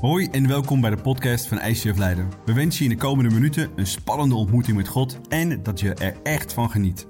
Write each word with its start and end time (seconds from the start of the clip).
Hoi 0.00 0.28
en 0.30 0.48
welkom 0.48 0.80
bij 0.80 0.90
de 0.90 0.96
podcast 0.96 1.46
van 1.46 1.60
ICF 1.60 1.96
Leiden. 1.96 2.28
We 2.44 2.52
wensen 2.52 2.84
je 2.84 2.90
in 2.90 2.96
de 2.96 3.02
komende 3.02 3.34
minuten 3.34 3.70
een 3.76 3.86
spannende 3.86 4.34
ontmoeting 4.34 4.76
met 4.76 4.88
God 4.88 5.18
en 5.28 5.62
dat 5.62 5.80
je 5.80 5.94
er 5.94 6.16
echt 6.22 6.52
van 6.52 6.70
geniet. 6.70 7.06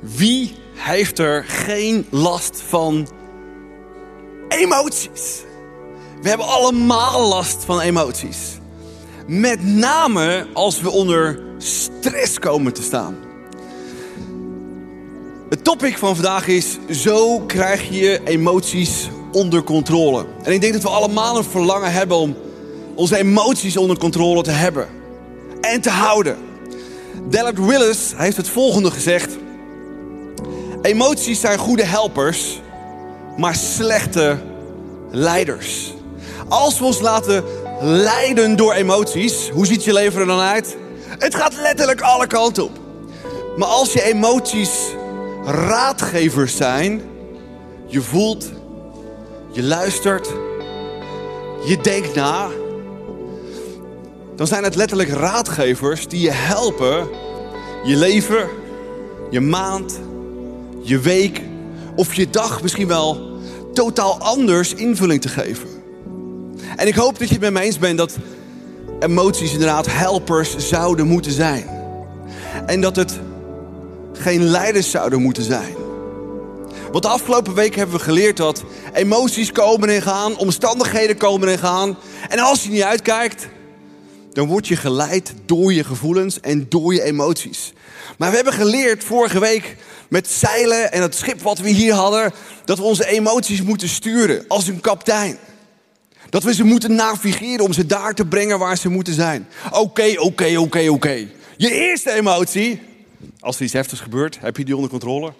Wie 0.00 0.54
heeft 0.74 1.18
er 1.18 1.44
geen 1.44 2.06
last 2.10 2.62
van 2.62 3.08
emoties? 4.48 5.44
We 6.22 6.28
hebben 6.28 6.46
allemaal 6.46 7.28
last 7.28 7.64
van 7.64 7.80
emoties. 7.80 8.58
Met 9.26 9.64
name 9.64 10.46
als 10.52 10.80
we 10.80 10.90
onder 10.90 11.42
stress 11.58 12.38
komen 12.38 12.72
te 12.72 12.82
staan. 12.82 13.16
Het 15.48 15.64
topic 15.64 15.98
van 15.98 16.14
vandaag 16.14 16.46
is: 16.46 16.78
zo 16.90 17.40
krijg 17.40 17.88
je 17.88 18.20
emoties 18.24 19.08
onder 19.36 19.62
controle. 19.62 20.26
En 20.42 20.52
ik 20.52 20.60
denk 20.60 20.72
dat 20.72 20.82
we 20.82 20.88
allemaal 20.88 21.36
een 21.36 21.44
verlangen 21.44 21.92
hebben 21.92 22.16
om 22.16 22.36
onze 22.94 23.16
emoties 23.16 23.76
onder 23.76 23.98
controle 23.98 24.42
te 24.42 24.50
hebben 24.50 24.86
en 25.60 25.80
te 25.80 25.90
houden. 25.90 26.36
Dallard 27.28 27.58
Willis 27.58 28.12
heeft 28.16 28.36
het 28.36 28.48
volgende 28.48 28.90
gezegd: 28.90 29.36
Emoties 30.82 31.40
zijn 31.40 31.58
goede 31.58 31.84
helpers, 31.84 32.60
maar 33.36 33.54
slechte 33.54 34.38
leiders. 35.10 35.94
Als 36.48 36.78
we 36.78 36.84
ons 36.84 37.00
laten 37.00 37.44
leiden 37.80 38.56
door 38.56 38.72
emoties, 38.72 39.48
hoe 39.48 39.66
ziet 39.66 39.84
je 39.84 39.92
leven 39.92 40.20
er 40.20 40.26
dan 40.26 40.40
uit? 40.40 40.76
Het 41.18 41.34
gaat 41.34 41.56
letterlijk 41.56 42.00
alle 42.00 42.26
kanten 42.26 42.64
op. 42.64 42.78
Maar 43.56 43.68
als 43.68 43.92
je 43.92 44.02
emoties 44.02 44.70
raadgevers 45.44 46.56
zijn, 46.56 47.02
je 47.86 48.00
voelt, 48.00 48.50
je 49.56 49.62
luistert, 49.62 50.28
je 51.64 51.78
denkt 51.82 52.14
na, 52.14 52.48
dan 54.34 54.46
zijn 54.46 54.64
het 54.64 54.74
letterlijk 54.74 55.08
raadgevers 55.08 56.08
die 56.08 56.20
je 56.20 56.30
helpen 56.30 57.08
je 57.84 57.96
leven, 57.96 58.48
je 59.30 59.40
maand, 59.40 60.00
je 60.82 60.98
week 60.98 61.40
of 61.94 62.14
je 62.14 62.30
dag 62.30 62.62
misschien 62.62 62.86
wel 62.86 63.38
totaal 63.72 64.18
anders 64.18 64.74
invulling 64.74 65.20
te 65.20 65.28
geven. 65.28 65.68
En 66.76 66.86
ik 66.86 66.94
hoop 66.94 67.18
dat 67.18 67.28
je 67.28 67.34
het 67.34 67.42
met 67.42 67.52
me 67.52 67.60
eens 67.60 67.78
bent 67.78 67.98
dat 67.98 68.16
emoties 69.00 69.52
inderdaad 69.52 69.86
helpers 69.88 70.56
zouden 70.56 71.06
moeten 71.06 71.32
zijn. 71.32 71.64
En 72.66 72.80
dat 72.80 72.96
het 72.96 73.20
geen 74.12 74.42
leiders 74.42 74.90
zouden 74.90 75.22
moeten 75.22 75.42
zijn. 75.42 75.85
Want 76.90 77.02
de 77.02 77.10
afgelopen 77.10 77.54
week 77.54 77.74
hebben 77.74 77.96
we 77.96 78.02
geleerd 78.02 78.36
dat 78.36 78.64
emoties 78.92 79.52
komen 79.52 79.88
en 79.88 80.02
gaan, 80.02 80.36
omstandigheden 80.36 81.16
komen 81.16 81.48
en 81.48 81.58
gaan. 81.58 81.96
En 82.28 82.38
als 82.38 82.62
je 82.62 82.70
niet 82.70 82.82
uitkijkt, 82.82 83.48
dan 84.32 84.46
word 84.46 84.68
je 84.68 84.76
geleid 84.76 85.34
door 85.46 85.72
je 85.72 85.84
gevoelens 85.84 86.40
en 86.40 86.66
door 86.68 86.94
je 86.94 87.02
emoties. 87.02 87.72
Maar 88.18 88.30
we 88.30 88.36
hebben 88.36 88.54
geleerd 88.54 89.04
vorige 89.04 89.40
week 89.40 89.76
met 90.08 90.28
zeilen 90.28 90.92
en 90.92 91.02
het 91.02 91.14
schip 91.14 91.40
wat 91.40 91.58
we 91.58 91.68
hier 91.68 91.94
hadden, 91.94 92.32
dat 92.64 92.78
we 92.78 92.84
onze 92.84 93.06
emoties 93.06 93.62
moeten 93.62 93.88
sturen 93.88 94.44
als 94.48 94.66
een 94.66 94.80
kapitein. 94.80 95.38
Dat 96.30 96.42
we 96.42 96.54
ze 96.54 96.64
moeten 96.64 96.94
navigeren 96.94 97.64
om 97.64 97.72
ze 97.72 97.86
daar 97.86 98.14
te 98.14 98.26
brengen 98.26 98.58
waar 98.58 98.76
ze 98.76 98.88
moeten 98.88 99.14
zijn. 99.14 99.48
Oké, 99.72 100.14
oké, 100.18 100.56
oké, 100.58 100.88
oké. 100.88 101.28
Je 101.56 101.70
eerste 101.70 102.12
emotie, 102.12 102.80
als 103.40 103.56
er 103.56 103.62
iets 103.62 103.72
heftigs 103.72 104.00
gebeurt, 104.00 104.38
heb 104.40 104.56
je 104.56 104.64
die 104.64 104.76
onder 104.76 104.90
controle? 104.90 105.32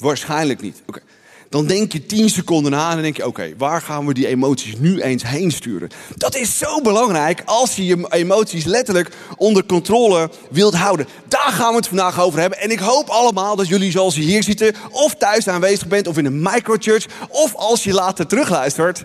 Waarschijnlijk 0.00 0.60
niet. 0.60 0.82
Oké. 0.86 1.00
Dan 1.48 1.66
denk 1.66 1.92
je 1.92 2.06
tien 2.06 2.30
seconden 2.30 2.72
na 2.72 2.90
en 2.90 3.02
denk 3.02 3.16
je: 3.16 3.26
oké, 3.26 3.52
waar 3.56 3.82
gaan 3.82 4.06
we 4.06 4.14
die 4.14 4.26
emoties 4.26 4.74
nu 4.78 5.00
eens 5.00 5.22
heen 5.22 5.50
sturen? 5.50 5.88
Dat 6.16 6.36
is 6.36 6.58
zo 6.58 6.80
belangrijk 6.80 7.42
als 7.44 7.76
je 7.76 7.86
je 7.86 8.06
emoties 8.08 8.64
letterlijk 8.64 9.10
onder 9.36 9.66
controle 9.66 10.30
wilt 10.50 10.74
houden. 10.74 11.06
Daar 11.28 11.52
gaan 11.52 11.70
we 11.70 11.76
het 11.76 11.88
vandaag 11.88 12.20
over 12.20 12.40
hebben. 12.40 12.60
En 12.60 12.70
ik 12.70 12.78
hoop 12.78 13.08
allemaal 13.08 13.56
dat 13.56 13.68
jullie, 13.68 13.90
zoals 13.90 14.14
je 14.14 14.20
hier 14.22 14.42
zitten, 14.42 14.74
of 14.90 15.14
thuis 15.14 15.48
aanwezig 15.48 15.86
bent, 15.86 16.06
of 16.06 16.18
in 16.18 16.26
een 16.26 16.42
microchurch, 16.42 17.06
of 17.28 17.54
als 17.54 17.84
je 17.84 17.92
later 17.92 18.26
terugluistert, 18.26 19.04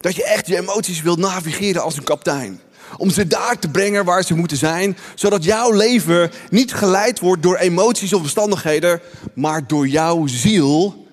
dat 0.00 0.16
je 0.16 0.24
echt 0.24 0.46
je 0.46 0.56
emoties 0.56 1.02
wilt 1.02 1.18
navigeren 1.18 1.82
als 1.82 1.96
een 1.96 2.04
kapitein. 2.04 2.60
Om 2.96 3.10
ze 3.10 3.26
daar 3.26 3.58
te 3.58 3.68
brengen 3.68 4.04
waar 4.04 4.24
ze 4.24 4.34
moeten 4.34 4.56
zijn, 4.56 4.96
zodat 5.14 5.44
jouw 5.44 5.70
leven 5.70 6.30
niet 6.50 6.74
geleid 6.74 7.20
wordt 7.20 7.42
door 7.42 7.56
emoties 7.56 8.12
of 8.12 8.20
omstandigheden, 8.20 9.00
maar 9.34 9.66
door 9.66 9.88
jouw 9.88 10.26
ziel, 10.26 11.06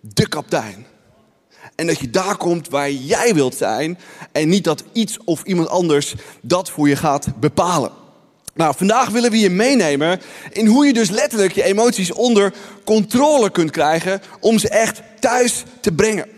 de 0.00 0.28
kapitein. 0.28 0.86
En 1.74 1.86
dat 1.86 1.98
je 1.98 2.10
daar 2.10 2.36
komt 2.36 2.68
waar 2.68 2.90
jij 2.90 3.34
wilt 3.34 3.54
zijn 3.54 3.98
en 4.32 4.48
niet 4.48 4.64
dat 4.64 4.84
iets 4.92 5.18
of 5.24 5.42
iemand 5.42 5.68
anders 5.68 6.14
dat 6.40 6.70
voor 6.70 6.88
je 6.88 6.96
gaat 6.96 7.28
bepalen. 7.40 7.90
Nou, 8.54 8.74
vandaag 8.76 9.08
willen 9.08 9.30
we 9.30 9.38
je 9.38 9.50
meenemen 9.50 10.20
in 10.52 10.66
hoe 10.66 10.86
je 10.86 10.92
dus 10.92 11.10
letterlijk 11.10 11.52
je 11.52 11.62
emoties 11.62 12.12
onder 12.12 12.52
controle 12.84 13.50
kunt 13.50 13.70
krijgen 13.70 14.20
om 14.40 14.58
ze 14.58 14.68
echt 14.68 15.02
thuis 15.20 15.64
te 15.80 15.92
brengen. 15.92 16.37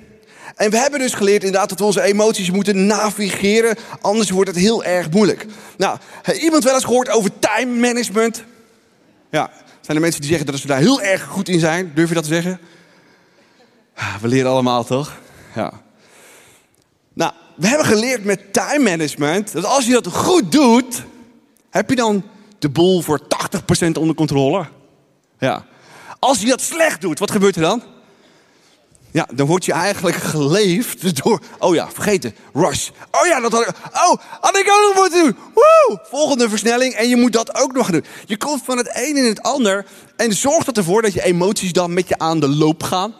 En 0.60 0.70
we 0.70 0.78
hebben 0.78 0.98
dus 1.00 1.14
geleerd 1.14 1.44
inderdaad 1.44 1.68
dat 1.68 1.78
we 1.78 1.84
onze 1.84 2.02
emoties 2.02 2.50
moeten 2.50 2.86
navigeren, 2.86 3.76
anders 4.00 4.30
wordt 4.30 4.50
het 4.50 4.58
heel 4.58 4.84
erg 4.84 5.10
moeilijk. 5.10 5.46
Nou, 5.76 5.98
iemand 6.40 6.64
wel 6.64 6.74
eens 6.74 6.84
gehoord 6.84 7.10
over 7.10 7.30
time 7.38 7.78
management? 7.78 8.44
Ja, 9.30 9.50
zijn 9.80 9.96
er 9.96 10.02
mensen 10.02 10.20
die 10.20 10.30
zeggen 10.30 10.46
dat 10.46 10.60
ze 10.60 10.66
daar 10.66 10.78
heel 10.78 11.02
erg 11.02 11.24
goed 11.24 11.48
in 11.48 11.60
zijn? 11.60 11.92
Durf 11.94 12.08
je 12.08 12.14
dat 12.14 12.22
te 12.22 12.28
zeggen? 12.28 12.60
We 14.20 14.28
leren 14.28 14.50
allemaal 14.50 14.84
toch? 14.84 15.16
Ja. 15.54 15.72
Nou, 17.12 17.32
we 17.56 17.66
hebben 17.66 17.86
geleerd 17.86 18.24
met 18.24 18.52
time 18.52 18.90
management 18.90 19.52
dat 19.52 19.64
als 19.64 19.86
je 19.86 19.92
dat 19.92 20.06
goed 20.06 20.52
doet, 20.52 21.04
heb 21.70 21.90
je 21.90 21.96
dan 21.96 22.24
de 22.58 22.68
boel 22.68 23.00
voor 23.00 23.20
80% 23.20 23.90
onder 23.92 24.14
controle. 24.14 24.66
Ja. 25.38 25.64
Als 26.18 26.40
je 26.40 26.46
dat 26.46 26.60
slecht 26.60 27.00
doet, 27.00 27.18
wat 27.18 27.30
gebeurt 27.30 27.56
er 27.56 27.62
dan? 27.62 27.82
Ja, 29.12 29.28
dan 29.32 29.46
word 29.46 29.64
je 29.64 29.72
eigenlijk 29.72 30.16
geleefd 30.16 31.22
door. 31.22 31.40
Oh 31.58 31.74
ja, 31.74 31.90
vergeten. 31.90 32.34
Rush. 32.52 32.88
Oh 33.10 33.26
ja, 33.26 33.40
dat 33.40 33.52
had 33.52 33.62
ik. 33.62 33.68
Oh, 33.92 34.16
had 34.40 34.56
ik 34.56 34.70
ook 34.70 34.94
nog 34.94 35.02
moeten 35.02 35.22
doen. 35.22 35.36
Woe! 35.54 36.00
Volgende 36.02 36.48
versnelling. 36.48 36.94
En 36.94 37.08
je 37.08 37.16
moet 37.16 37.32
dat 37.32 37.54
ook 37.54 37.72
nog 37.72 37.90
doen. 37.90 38.04
Je 38.26 38.36
komt 38.36 38.62
van 38.64 38.76
het 38.76 38.90
een 38.94 39.16
in 39.16 39.24
het 39.24 39.42
ander. 39.42 39.86
En 40.16 40.32
zorgt 40.32 40.66
dat 40.66 40.76
ervoor 40.76 41.02
dat 41.02 41.12
je 41.12 41.22
emoties 41.22 41.72
dan 41.72 41.92
met 41.92 42.08
je 42.08 42.18
aan 42.18 42.40
de 42.40 42.48
loop 42.48 42.82
gaan. 42.82 43.14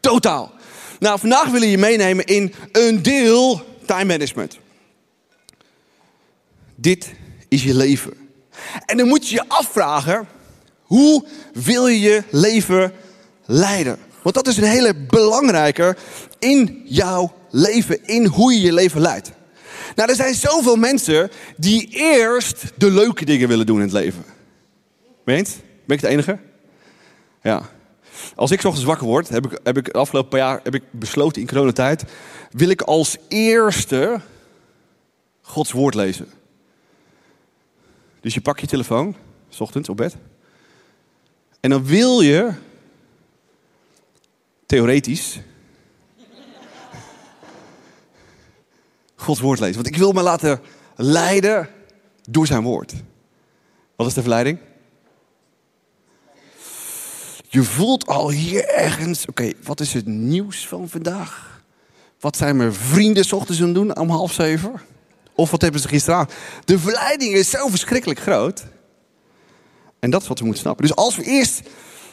Totaal. 0.00 0.52
Nou, 0.98 1.18
vandaag 1.18 1.48
willen 1.48 1.68
je 1.68 1.78
meenemen 1.78 2.24
in 2.24 2.54
een 2.72 3.02
deel 3.02 3.62
time 3.86 4.04
management. 4.04 4.58
Dit 6.74 7.12
is 7.48 7.62
je 7.62 7.74
leven. 7.74 8.12
En 8.86 8.96
dan 8.96 9.08
moet 9.08 9.28
je 9.28 9.34
je 9.34 9.44
afvragen: 9.48 10.28
hoe 10.82 11.24
wil 11.52 11.86
je 11.86 12.00
je 12.00 12.22
leven 12.30 12.92
leiden? 13.44 13.98
Want 14.24 14.34
dat 14.34 14.46
is 14.46 14.56
een 14.56 14.64
hele 14.64 14.94
belangrijke 14.94 15.96
in 16.38 16.82
jouw 16.84 17.34
leven, 17.50 18.06
in 18.06 18.26
hoe 18.26 18.52
je 18.52 18.60
je 18.60 18.72
leven 18.72 19.00
leidt. 19.00 19.32
Nou, 19.94 20.10
er 20.10 20.16
zijn 20.16 20.34
zoveel 20.34 20.76
mensen 20.76 21.30
die 21.56 21.88
eerst 21.90 22.72
de 22.76 22.90
leuke 22.90 23.24
dingen 23.24 23.48
willen 23.48 23.66
doen 23.66 23.76
in 23.76 23.82
het 23.82 23.92
leven. 23.92 24.24
Meent? 25.24 25.56
Ben 25.84 25.96
ik 25.96 26.02
de 26.02 26.08
enige? 26.08 26.38
Ja. 27.42 27.62
Als 28.34 28.50
ik 28.50 28.64
ochtends 28.64 28.84
wakker 28.86 29.06
word, 29.06 29.28
heb 29.28 29.44
ik, 29.46 29.60
heb 29.62 29.76
ik 29.76 29.92
de 29.92 29.98
afgelopen 29.98 30.30
paar 30.30 30.38
jaar 30.38 30.60
heb 30.62 30.74
ik 30.74 30.82
besloten 30.90 31.40
in 31.40 31.48
coronatijd, 31.48 32.04
wil 32.50 32.68
ik 32.68 32.82
als 32.82 33.16
eerste 33.28 34.20
Gods 35.40 35.72
woord 35.72 35.94
lezen. 35.94 36.28
Dus 38.20 38.34
je 38.34 38.40
pak 38.40 38.58
je 38.58 38.66
telefoon, 38.66 39.16
s 39.48 39.60
ochtends 39.60 39.88
op 39.88 39.96
bed. 39.96 40.16
En 41.60 41.70
dan 41.70 41.84
wil 41.84 42.20
je 42.20 42.52
theoretisch 44.66 45.40
Gods 49.24 49.40
woord 49.40 49.60
lezen. 49.60 49.74
Want 49.74 49.86
ik 49.86 49.96
wil 49.96 50.12
me 50.12 50.22
laten 50.22 50.60
leiden 50.96 51.68
door 52.30 52.46
zijn 52.46 52.62
woord. 52.62 52.92
Wat 53.96 54.06
is 54.06 54.14
de 54.14 54.20
verleiding? 54.20 54.58
Je 57.48 57.62
voelt 57.62 58.06
al 58.06 58.30
hier 58.30 58.68
ergens, 58.68 59.26
oké, 59.26 59.52
wat 59.62 59.80
is 59.80 59.92
het 59.92 60.06
nieuws 60.06 60.66
van 60.66 60.88
vandaag? 60.88 61.62
Wat 62.20 62.36
zijn 62.36 62.56
mijn 62.56 62.74
vrienden 62.74 63.32
ochtends 63.32 63.62
aan 63.62 63.72
doen 63.72 63.96
om 63.96 64.10
half 64.10 64.32
zeven? 64.32 64.80
Of 65.34 65.50
wat 65.50 65.62
hebben 65.62 65.80
ze 65.80 65.88
gisteravond? 65.88 66.32
De 66.64 66.78
verleiding 66.78 67.34
is 67.34 67.50
zo 67.50 67.68
verschrikkelijk 67.68 68.20
groot. 68.20 68.64
En 69.98 70.10
dat 70.10 70.22
is 70.22 70.28
wat 70.28 70.38
we 70.38 70.44
moeten 70.44 70.62
snappen. 70.62 70.86
Dus 70.86 70.96
als 70.96 71.16
we 71.16 71.22
eerst 71.22 71.62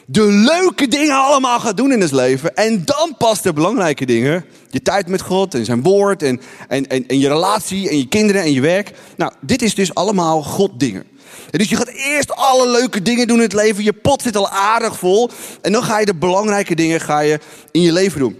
de 0.06 0.22
leuke 0.22 0.88
dingen 0.88 1.16
allemaal 1.16 1.60
gaan 1.60 1.76
doen 1.76 1.92
in 1.92 2.00
het 2.00 2.12
leven. 2.12 2.56
En 2.56 2.84
dan 2.84 3.14
pas 3.18 3.42
de 3.42 3.52
belangrijke 3.52 4.06
dingen. 4.06 4.44
Je 4.70 4.82
tijd 4.82 5.08
met 5.08 5.22
God 5.22 5.54
en 5.54 5.64
zijn 5.64 5.82
woord 5.82 6.22
en, 6.22 6.40
en, 6.68 6.86
en, 6.88 7.06
en 7.06 7.18
je 7.18 7.28
relatie 7.28 7.88
en 7.88 7.98
je 7.98 8.08
kinderen 8.08 8.42
en 8.42 8.52
je 8.52 8.60
werk. 8.60 8.92
Nou, 9.16 9.32
dit 9.40 9.62
is 9.62 9.74
dus 9.74 9.94
allemaal 9.94 10.42
God 10.42 10.70
dingen. 10.80 11.04
dus 11.50 11.68
je 11.68 11.76
gaat 11.76 11.88
eerst 11.88 12.36
alle 12.36 12.70
leuke 12.70 13.02
dingen 13.02 13.26
doen 13.26 13.36
in 13.36 13.42
het 13.42 13.52
leven. 13.52 13.84
Je 13.84 13.92
pot 13.92 14.22
zit 14.22 14.36
al 14.36 14.48
aardig 14.48 14.98
vol. 14.98 15.30
En 15.60 15.72
dan 15.72 15.82
ga 15.82 15.98
je 15.98 16.06
de 16.06 16.14
belangrijke 16.14 16.74
dingen 16.74 17.00
ga 17.00 17.20
je 17.20 17.38
in 17.70 17.80
je 17.80 17.92
leven 17.92 18.18
doen. 18.18 18.36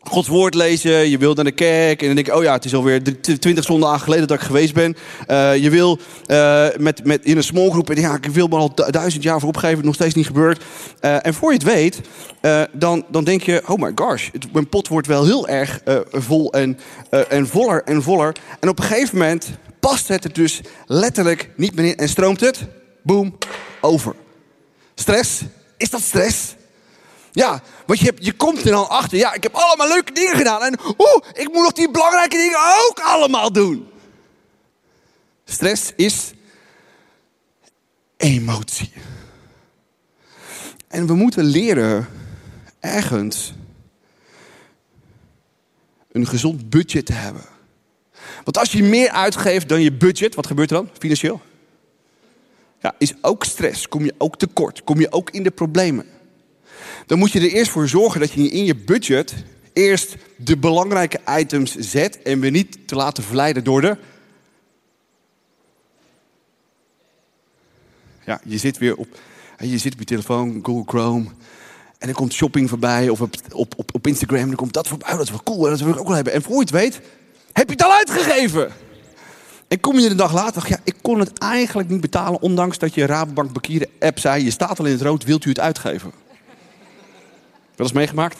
Gods 0.00 0.28
woord 0.28 0.54
lezen, 0.54 1.10
je 1.10 1.18
wil 1.18 1.34
naar 1.34 1.44
de 1.44 1.52
kerk 1.52 2.00
en 2.00 2.06
dan 2.06 2.14
denk 2.14 2.26
je, 2.26 2.36
oh 2.36 2.42
ja, 2.42 2.52
het 2.52 2.64
is 2.64 2.74
alweer 2.74 3.02
twintig 3.20 3.64
zondagen 3.64 4.00
geleden 4.00 4.26
dat 4.26 4.36
ik 4.36 4.42
geweest 4.42 4.74
ben. 4.74 4.96
Uh, 5.30 5.56
je 5.56 5.70
wil 5.70 5.98
uh, 6.26 6.66
met, 6.76 7.04
met, 7.04 7.24
in 7.24 7.36
een 7.36 7.42
smallgroep, 7.42 7.90
en 7.90 8.00
ja, 8.00 8.14
ik 8.14 8.26
wil 8.26 8.46
me 8.46 8.56
al 8.56 8.74
duizend 8.74 9.22
jaar 9.22 9.40
voor 9.40 9.48
opgeven, 9.48 9.84
nog 9.84 9.94
steeds 9.94 10.14
niet 10.14 10.26
gebeurd. 10.26 10.64
Uh, 11.00 11.26
en 11.26 11.34
voor 11.34 11.52
je 11.52 11.58
het 11.58 11.66
weet, 11.66 12.00
dan, 12.72 13.04
dan 13.10 13.24
denk 13.24 13.42
je, 13.42 13.62
oh 13.66 13.82
my 13.82 13.92
gosh, 13.94 14.28
mijn 14.52 14.68
pot 14.68 14.88
wordt 14.88 15.06
wel 15.06 15.24
heel 15.24 15.48
erg 15.48 15.80
vol 16.10 16.52
en, 16.52 16.78
en 17.28 17.46
voller 17.46 17.82
en 17.84 18.02
voller. 18.02 18.34
En 18.60 18.68
op 18.68 18.78
een 18.78 18.84
gegeven 18.84 19.18
moment 19.18 19.50
past 19.80 20.08
het 20.08 20.24
er 20.24 20.32
dus 20.32 20.60
letterlijk 20.86 21.50
niet 21.56 21.74
meer 21.74 21.84
in 21.84 21.96
en 21.96 22.08
stroomt 22.08 22.40
het, 22.40 22.66
boom, 23.02 23.38
over. 23.80 24.14
Stress, 24.94 25.42
is 25.76 25.90
dat 25.90 26.00
stress? 26.00 26.56
Ja, 27.32 27.62
want 27.86 27.98
je, 27.98 28.04
hebt, 28.04 28.24
je 28.24 28.32
komt 28.32 28.64
er 28.64 28.70
dan 28.70 28.88
achter. 28.88 29.18
Ja, 29.18 29.34
ik 29.34 29.42
heb 29.42 29.54
allemaal 29.54 29.88
leuke 29.88 30.12
dingen 30.12 30.36
gedaan. 30.36 30.62
En 30.62 30.78
oeh, 30.98 31.24
ik 31.32 31.48
moet 31.52 31.62
nog 31.62 31.72
die 31.72 31.90
belangrijke 31.90 32.36
dingen 32.36 32.58
ook 32.88 33.00
allemaal 33.00 33.52
doen. 33.52 33.88
Stress 35.44 35.92
is 35.96 36.32
emotie. 38.16 38.92
En 40.88 41.06
we 41.06 41.14
moeten 41.14 41.44
leren 41.44 42.08
ergens 42.80 43.52
een 46.12 46.26
gezond 46.26 46.70
budget 46.70 47.06
te 47.06 47.12
hebben. 47.12 47.44
Want 48.44 48.58
als 48.58 48.72
je 48.72 48.82
meer 48.82 49.10
uitgeeft 49.10 49.68
dan 49.68 49.80
je 49.80 49.92
budget, 49.92 50.34
wat 50.34 50.46
gebeurt 50.46 50.70
er 50.70 50.76
dan 50.76 50.90
financieel? 50.98 51.40
Ja, 52.80 52.94
is 52.98 53.14
ook 53.20 53.44
stress. 53.44 53.88
Kom 53.88 54.04
je 54.04 54.14
ook 54.18 54.38
tekort. 54.38 54.84
Kom 54.84 55.00
je 55.00 55.12
ook 55.12 55.30
in 55.30 55.42
de 55.42 55.50
problemen 55.50 56.06
dan 57.08 57.18
moet 57.18 57.32
je 57.32 57.40
er 57.40 57.52
eerst 57.52 57.70
voor 57.70 57.88
zorgen 57.88 58.20
dat 58.20 58.32
je 58.32 58.48
in 58.48 58.64
je 58.64 58.76
budget 58.76 59.34
eerst 59.72 60.16
de 60.36 60.56
belangrijke 60.56 61.20
items 61.38 61.74
zet 61.74 62.22
en 62.22 62.40
we 62.40 62.48
niet 62.48 62.78
te 62.88 62.94
laten 62.94 63.22
verleiden 63.22 63.64
door 63.64 63.80
de. 63.80 63.96
Ja, 68.24 68.40
je 68.44 68.58
zit 68.58 68.78
weer 68.78 68.96
op, 68.96 69.08
je 69.58 69.78
zit 69.78 69.92
op 69.92 69.98
je 69.98 70.04
telefoon, 70.04 70.60
Google 70.62 70.84
Chrome. 70.86 71.26
En 71.98 72.08
er 72.08 72.14
komt 72.14 72.32
shopping 72.32 72.68
voorbij 72.68 73.08
of 73.08 73.20
op, 73.20 73.34
op, 73.52 73.74
op, 73.92 74.06
Instagram. 74.06 74.46
Dan 74.46 74.54
komt 74.54 74.72
dat 74.72 74.88
voorbij. 74.88 75.10
Oh, 75.10 75.16
dat 75.16 75.24
is 75.24 75.30
wel 75.30 75.42
cool, 75.42 75.62
dat 75.62 75.80
wil 75.80 75.92
ik 75.92 75.98
ook 75.98 76.06
wel 76.06 76.14
hebben. 76.14 76.32
En 76.32 76.42
voor 76.42 76.60
het 76.60 76.70
weet, 76.70 77.00
heb 77.52 77.66
je 77.66 77.72
het 77.72 77.82
al 77.82 77.92
uitgegeven. 77.92 78.72
En 79.68 79.80
kom 79.80 79.98
je 79.98 80.08
de 80.08 80.14
dag 80.14 80.32
later, 80.32 80.64
ja, 80.68 80.80
ik 80.84 80.94
kon 81.02 81.20
het 81.20 81.38
eigenlijk 81.38 81.88
niet 81.88 82.00
betalen, 82.00 82.42
ondanks 82.42 82.78
dat 82.78 82.94
je 82.94 83.06
Rabobank 83.06 83.52
Bakieren 83.52 83.88
app 83.98 84.18
zei, 84.18 84.44
je 84.44 84.50
staat 84.50 84.78
al 84.78 84.84
in 84.84 84.92
het 84.92 85.02
rood, 85.02 85.24
wilt 85.24 85.44
u 85.44 85.48
het 85.48 85.60
uitgeven? 85.60 86.12
Wel 87.78 87.86
eens 87.86 87.96
meegemaakt? 87.96 88.38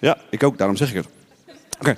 Ja, 0.00 0.18
ik 0.30 0.42
ook, 0.42 0.58
daarom 0.58 0.76
zeg 0.76 0.88
ik 0.88 0.94
het. 0.94 1.06
Oké. 1.78 1.96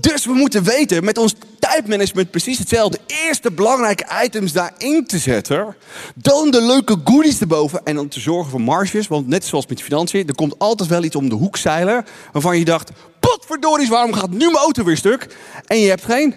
Dus 0.00 0.24
we 0.24 0.32
moeten 0.32 0.64
weten 0.64 1.04
met 1.04 1.18
ons 1.18 1.34
tijdmanagement 1.58 2.30
precies 2.30 2.58
hetzelfde. 2.58 2.98
Eerst 3.06 3.42
de 3.42 3.52
belangrijke 3.52 4.04
items 4.24 4.52
daarin 4.52 5.06
te 5.06 5.18
zetten. 5.18 5.76
Dan 6.14 6.50
de 6.50 6.62
leuke 6.62 6.96
goodies 7.04 7.40
erboven. 7.40 7.80
En 7.84 7.94
dan 7.94 8.08
te 8.08 8.20
zorgen 8.20 8.50
voor 8.50 8.60
marges. 8.60 9.08
Want 9.08 9.26
net 9.28 9.44
zoals 9.44 9.66
met 9.66 9.82
financiën, 9.82 10.28
er 10.28 10.34
komt 10.34 10.58
altijd 10.58 10.88
wel 10.88 11.04
iets 11.04 11.16
om 11.16 11.28
de 11.28 11.34
hoek 11.34 11.56
zeilen. 11.56 12.04
Waarvan 12.32 12.58
je 12.58 12.64
dacht, 12.64 12.90
potverdorie, 13.20 13.88
waarom 13.88 14.12
gaat 14.12 14.30
nu 14.30 14.44
mijn 14.44 14.56
auto 14.56 14.84
weer 14.84 14.96
stuk? 14.96 15.36
En 15.66 15.78
je 15.78 15.88
hebt 15.88 16.04
geen 16.04 16.34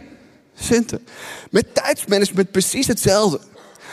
centen. 0.55 1.07
Met 1.49 1.75
tijdsmanagement 1.75 2.51
precies 2.51 2.87
hetzelfde. 2.87 3.39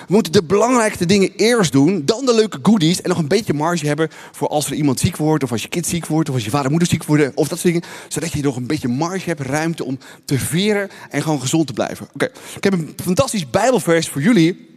We 0.06 0.14
moeten 0.14 0.32
de 0.32 0.42
belangrijkste 0.42 1.06
dingen 1.06 1.32
eerst 1.36 1.72
doen, 1.72 2.02
dan 2.04 2.26
de 2.26 2.34
leuke 2.34 2.58
goodies 2.62 3.00
en 3.00 3.08
nog 3.08 3.18
een 3.18 3.28
beetje 3.28 3.54
marge 3.54 3.86
hebben 3.86 4.08
voor 4.32 4.48
als 4.48 4.66
er 4.66 4.74
iemand 4.74 5.00
ziek 5.00 5.16
wordt, 5.16 5.44
of 5.44 5.52
als 5.52 5.62
je 5.62 5.68
kind 5.68 5.86
ziek 5.86 6.06
wordt, 6.06 6.28
of 6.28 6.34
als 6.34 6.44
je 6.44 6.50
vader 6.50 6.64
en 6.64 6.70
moeder 6.70 6.88
ziek 6.88 7.04
worden, 7.04 7.32
of 7.34 7.48
dat 7.48 7.58
soort 7.58 7.74
dingen. 7.74 7.88
Zodat 8.08 8.32
je 8.32 8.42
nog 8.42 8.56
een 8.56 8.66
beetje 8.66 8.88
marge 8.88 9.28
hebt, 9.28 9.40
ruimte 9.40 9.84
om 9.84 9.98
te 10.24 10.38
veren 10.38 10.90
en 11.10 11.22
gewoon 11.22 11.40
gezond 11.40 11.66
te 11.66 11.72
blijven. 11.72 12.08
Oké, 12.14 12.30
ik 12.56 12.64
heb 12.64 12.72
een 12.72 12.94
fantastisch 13.02 13.50
Bijbelvers 13.50 14.08
voor 14.08 14.22
jullie, 14.22 14.70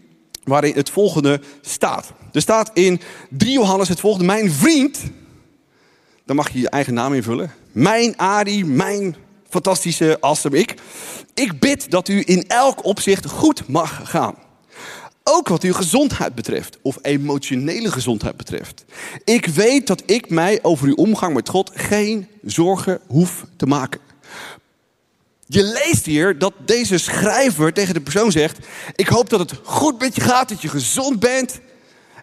waarin 0.43 0.75
het 0.75 0.89
volgende 0.89 1.41
staat. 1.61 2.13
Er 2.31 2.41
staat 2.41 2.71
in 2.73 3.01
3 3.29 3.51
Johannes 3.51 3.89
het 3.89 3.99
volgende, 3.99 4.25
mijn 4.25 4.51
vriend, 4.51 4.99
dan 6.25 6.35
mag 6.35 6.49
je 6.49 6.59
je 6.59 6.69
eigen 6.69 6.93
naam 6.93 7.13
invullen. 7.13 7.51
Mijn 7.71 8.19
Adi, 8.19 8.65
mijn 8.65 9.15
fantastische 9.49 10.17
awesome 10.19 10.57
ik. 10.57 10.75
Ik 11.33 11.59
bid 11.59 11.91
dat 11.91 12.07
u 12.07 12.23
in 12.25 12.47
elk 12.47 12.85
opzicht 12.85 13.25
goed 13.25 13.67
mag 13.67 14.01
gaan. 14.03 14.35
Ook 15.27 15.47
wat 15.47 15.63
uw 15.63 15.73
gezondheid 15.73 16.35
betreft, 16.35 16.77
of 16.81 16.97
emotionele 17.01 17.91
gezondheid 17.91 18.37
betreft. 18.37 18.85
Ik 19.23 19.45
weet 19.45 19.87
dat 19.87 20.03
ik 20.05 20.29
mij 20.29 20.59
over 20.61 20.87
uw 20.87 20.95
omgang 20.95 21.33
met 21.33 21.49
God 21.49 21.71
geen 21.73 22.27
zorgen 22.43 22.99
hoef 23.07 23.45
te 23.55 23.65
maken. 23.65 24.01
Je 25.47 25.63
leest 25.63 26.05
hier 26.05 26.37
dat 26.39 26.53
deze 26.65 26.97
schrijver 26.97 27.73
tegen 27.73 27.93
de 27.93 28.01
persoon 28.01 28.31
zegt: 28.31 28.57
Ik 28.95 29.07
hoop 29.07 29.29
dat 29.29 29.39
het 29.39 29.53
goed 29.63 29.99
met 29.99 30.15
je 30.15 30.21
gaat, 30.21 30.49
dat 30.49 30.61
je 30.61 30.67
gezond 30.67 31.19
bent. 31.19 31.59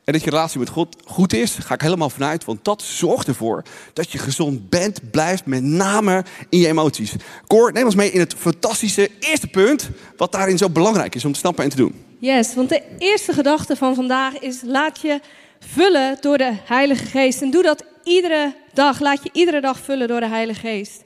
En 0.05 0.13
dat 0.13 0.25
je 0.25 0.31
relatie 0.31 0.59
met 0.59 0.69
God 0.69 0.97
goed 1.05 1.33
is, 1.33 1.55
ga 1.55 1.75
ik 1.75 1.81
helemaal 1.81 2.11
vanuit. 2.11 2.45
Want 2.45 2.65
dat 2.65 2.83
zorgt 2.83 3.27
ervoor 3.27 3.63
dat 3.93 4.11
je 4.13 4.19
gezond 4.19 4.69
bent, 4.69 5.11
blijft, 5.11 5.47
met 5.47 5.63
name 5.63 6.25
in 6.49 6.59
je 6.59 6.67
emoties. 6.67 7.13
Cor, 7.47 7.73
neem 7.73 7.85
ons 7.85 7.95
mee 7.95 8.11
in 8.11 8.21
het 8.21 8.35
fantastische 8.39 9.11
eerste 9.19 9.47
punt, 9.47 9.91
wat 10.17 10.33
daarin 10.33 10.59
zo 10.59 10.71
belangrijk 10.71 11.15
is 11.15 11.25
om 11.25 11.33
te 11.33 11.39
snappen 11.39 11.65
en 11.65 11.71
te 11.71 11.77
doen. 11.77 12.12
Yes, 12.23 12.55
want 12.55 12.69
de 12.69 12.83
eerste 12.99 13.33
gedachte 13.33 13.77
van 13.77 13.95
vandaag 13.95 14.39
is: 14.39 14.61
laat 14.65 15.01
je 15.01 15.21
vullen 15.59 16.17
door 16.21 16.39
de 16.39 16.53
Heilige 16.65 17.05
Geest. 17.05 17.43
En 17.43 17.51
doe 17.51 17.63
dat 17.63 17.85
iedere 18.05 18.55
dag. 18.73 19.01
Laat 19.01 19.23
je 19.23 19.31
iedere 19.33 19.61
dag 19.61 19.79
vullen 19.79 20.09
door 20.09 20.21
de 20.21 20.27
Heilige 20.27 20.61
Geest. 20.61 21.05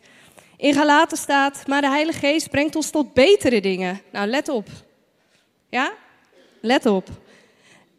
In 0.56 0.74
Galaten 0.74 1.16
staat: 1.16 1.66
maar 1.66 1.80
de 1.80 1.88
Heilige 1.88 2.18
Geest 2.18 2.50
brengt 2.50 2.76
ons 2.76 2.90
tot 2.90 3.14
betere 3.14 3.60
dingen. 3.60 4.00
Nou, 4.12 4.26
let 4.28 4.48
op. 4.48 4.68
Ja? 5.70 5.92
Let 6.60 6.86
op. 6.86 7.08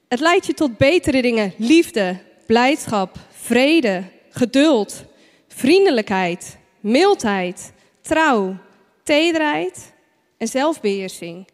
Het 0.07 0.19
leidt 0.19 0.45
je 0.45 0.53
tot 0.53 0.77
betere 0.77 1.21
dingen: 1.21 1.53
liefde, 1.57 2.17
blijdschap, 2.45 3.15
vrede, 3.29 4.03
geduld, 4.29 5.03
vriendelijkheid, 5.47 6.57
mildheid, 6.79 7.71
trouw, 8.01 8.57
tederheid 9.03 9.93
en 10.37 10.47
zelfbeheersing. 10.47 11.47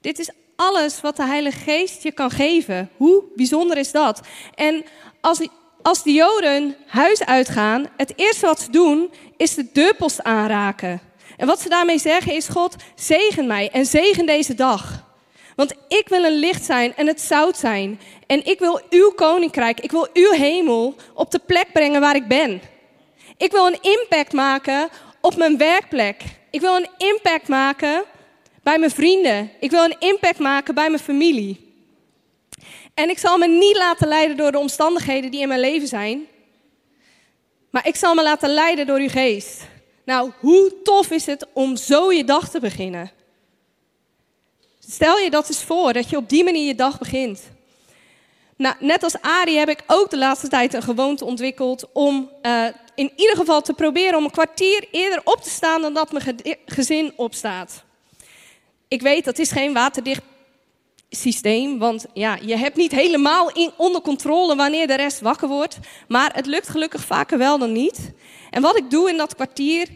Dit 0.00 0.18
is 0.18 0.30
alles 0.56 1.00
wat 1.00 1.16
de 1.16 1.26
Heilige 1.26 1.58
Geest 1.58 2.02
je 2.02 2.12
kan 2.12 2.30
geven. 2.30 2.90
Hoe 2.96 3.22
bijzonder 3.36 3.76
is 3.76 3.92
dat? 3.92 4.20
En 4.54 4.84
als, 5.20 5.48
als 5.82 6.02
de 6.02 6.12
Joden 6.12 6.76
huis 6.86 7.24
uitgaan, 7.24 7.88
het 7.96 8.12
eerste 8.16 8.46
wat 8.46 8.60
ze 8.60 8.70
doen 8.70 9.12
is 9.36 9.54
de 9.54 9.66
deurpost 9.72 10.22
aanraken. 10.22 11.00
En 11.36 11.46
wat 11.46 11.60
ze 11.60 11.68
daarmee 11.68 11.98
zeggen 11.98 12.34
is: 12.34 12.48
God, 12.48 12.76
zegen 12.94 13.46
mij 13.46 13.70
en 13.70 13.86
zegen 13.86 14.26
deze 14.26 14.54
dag. 14.54 15.04
Want 15.56 15.74
ik 15.88 16.08
wil 16.08 16.24
een 16.24 16.38
licht 16.38 16.64
zijn 16.64 16.96
en 16.96 17.06
het 17.06 17.20
zout 17.20 17.56
zijn. 17.56 18.00
En 18.26 18.46
ik 18.46 18.58
wil 18.58 18.80
uw 18.90 19.10
koninkrijk, 19.10 19.80
ik 19.80 19.90
wil 19.90 20.08
uw 20.12 20.30
hemel 20.30 20.94
op 21.14 21.30
de 21.30 21.40
plek 21.46 21.72
brengen 21.72 22.00
waar 22.00 22.16
ik 22.16 22.28
ben. 22.28 22.60
Ik 23.36 23.52
wil 23.52 23.66
een 23.66 23.80
impact 23.80 24.32
maken 24.32 24.88
op 25.20 25.36
mijn 25.36 25.58
werkplek. 25.58 26.22
Ik 26.50 26.60
wil 26.60 26.76
een 26.76 26.88
impact 26.98 27.48
maken 27.48 28.02
bij 28.62 28.78
mijn 28.78 28.90
vrienden. 28.90 29.50
Ik 29.60 29.70
wil 29.70 29.84
een 29.84 29.96
impact 29.98 30.38
maken 30.38 30.74
bij 30.74 30.90
mijn 30.90 31.02
familie. 31.02 31.72
En 32.94 33.10
ik 33.10 33.18
zal 33.18 33.38
me 33.38 33.46
niet 33.46 33.76
laten 33.76 34.08
leiden 34.08 34.36
door 34.36 34.52
de 34.52 34.58
omstandigheden 34.58 35.30
die 35.30 35.40
in 35.40 35.48
mijn 35.48 35.60
leven 35.60 35.88
zijn. 35.88 36.26
Maar 37.70 37.86
ik 37.86 37.96
zal 37.96 38.14
me 38.14 38.22
laten 38.22 38.50
leiden 38.50 38.86
door 38.86 38.98
uw 38.98 39.08
geest. 39.08 39.60
Nou, 40.04 40.30
hoe 40.38 40.82
tof 40.82 41.10
is 41.10 41.26
het 41.26 41.46
om 41.52 41.76
zo 41.76 42.12
je 42.12 42.24
dag 42.24 42.50
te 42.50 42.60
beginnen? 42.60 43.10
Stel 44.78 45.18
je 45.18 45.30
dat 45.30 45.48
eens 45.48 45.64
voor, 45.64 45.92
dat 45.92 46.10
je 46.10 46.16
op 46.16 46.28
die 46.28 46.44
manier 46.44 46.66
je 46.66 46.74
dag 46.74 46.98
begint. 46.98 47.40
Nou, 48.56 48.74
net 48.78 49.02
als 49.02 49.20
Ari 49.20 49.56
heb 49.56 49.68
ik 49.68 49.82
ook 49.86 50.10
de 50.10 50.18
laatste 50.18 50.48
tijd 50.48 50.74
een 50.74 50.82
gewoonte 50.82 51.24
ontwikkeld 51.24 51.88
om 51.92 52.30
uh, 52.42 52.66
in 52.94 53.12
ieder 53.16 53.36
geval 53.36 53.62
te 53.62 53.72
proberen 53.72 54.18
om 54.18 54.24
een 54.24 54.30
kwartier 54.30 54.88
eerder 54.90 55.20
op 55.24 55.40
te 55.40 55.50
staan 55.50 55.82
dan 55.82 55.94
dat 55.94 56.12
mijn 56.12 56.40
gezin 56.66 57.12
opstaat. 57.16 57.84
Ik 58.92 59.02
weet, 59.02 59.24
dat 59.24 59.38
is 59.38 59.50
geen 59.50 59.72
waterdicht 59.72 60.22
systeem, 61.10 61.78
want 61.78 62.06
ja, 62.12 62.38
je 62.42 62.56
hebt 62.56 62.76
niet 62.76 62.92
helemaal 62.92 63.52
in, 63.52 63.70
onder 63.76 64.00
controle 64.00 64.56
wanneer 64.56 64.86
de 64.86 64.96
rest 64.96 65.20
wakker 65.20 65.48
wordt. 65.48 65.78
Maar 66.08 66.34
het 66.34 66.46
lukt 66.46 66.68
gelukkig 66.68 67.04
vaker 67.04 67.38
wel 67.38 67.58
dan 67.58 67.72
niet. 67.72 68.12
En 68.50 68.62
wat 68.62 68.76
ik 68.76 68.90
doe 68.90 69.10
in 69.10 69.16
dat 69.16 69.34
kwartier, 69.34 69.88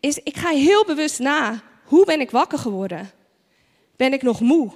is 0.00 0.18
ik 0.18 0.36
ga 0.36 0.50
heel 0.50 0.84
bewust 0.84 1.18
na. 1.18 1.62
Hoe 1.84 2.04
ben 2.04 2.20
ik 2.20 2.30
wakker 2.30 2.58
geworden? 2.58 3.10
Ben 3.96 4.12
ik 4.12 4.22
nog 4.22 4.40
moe? 4.40 4.70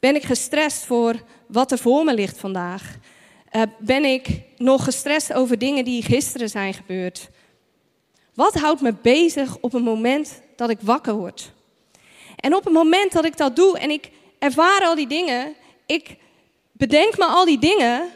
Ben 0.00 0.14
ik 0.14 0.22
gestrest 0.22 0.84
voor 0.84 1.14
wat 1.46 1.72
er 1.72 1.78
voor 1.78 2.04
me 2.04 2.14
ligt 2.14 2.38
vandaag? 2.38 2.96
Uh, 3.52 3.62
ben 3.78 4.04
ik 4.04 4.42
nog 4.56 4.84
gestrest 4.84 5.32
over 5.32 5.58
dingen 5.58 5.84
die 5.84 6.02
gisteren 6.02 6.48
zijn 6.48 6.74
gebeurd? 6.74 7.28
Wat 8.34 8.54
houdt 8.54 8.80
me 8.80 8.94
bezig 9.02 9.56
op 9.60 9.72
het 9.72 9.84
moment 9.84 10.42
dat 10.56 10.70
ik 10.70 10.78
wakker 10.80 11.14
word? 11.14 11.52
En 12.40 12.54
op 12.54 12.64
het 12.64 12.72
moment 12.72 13.12
dat 13.12 13.24
ik 13.24 13.36
dat 13.36 13.56
doe 13.56 13.78
en 13.78 13.90
ik 13.90 14.10
ervaar 14.38 14.80
al 14.80 14.94
die 14.94 15.06
dingen, 15.06 15.54
ik 15.86 16.16
bedenk 16.72 17.18
me 17.18 17.24
al 17.24 17.44
die 17.44 17.58
dingen, 17.58 18.10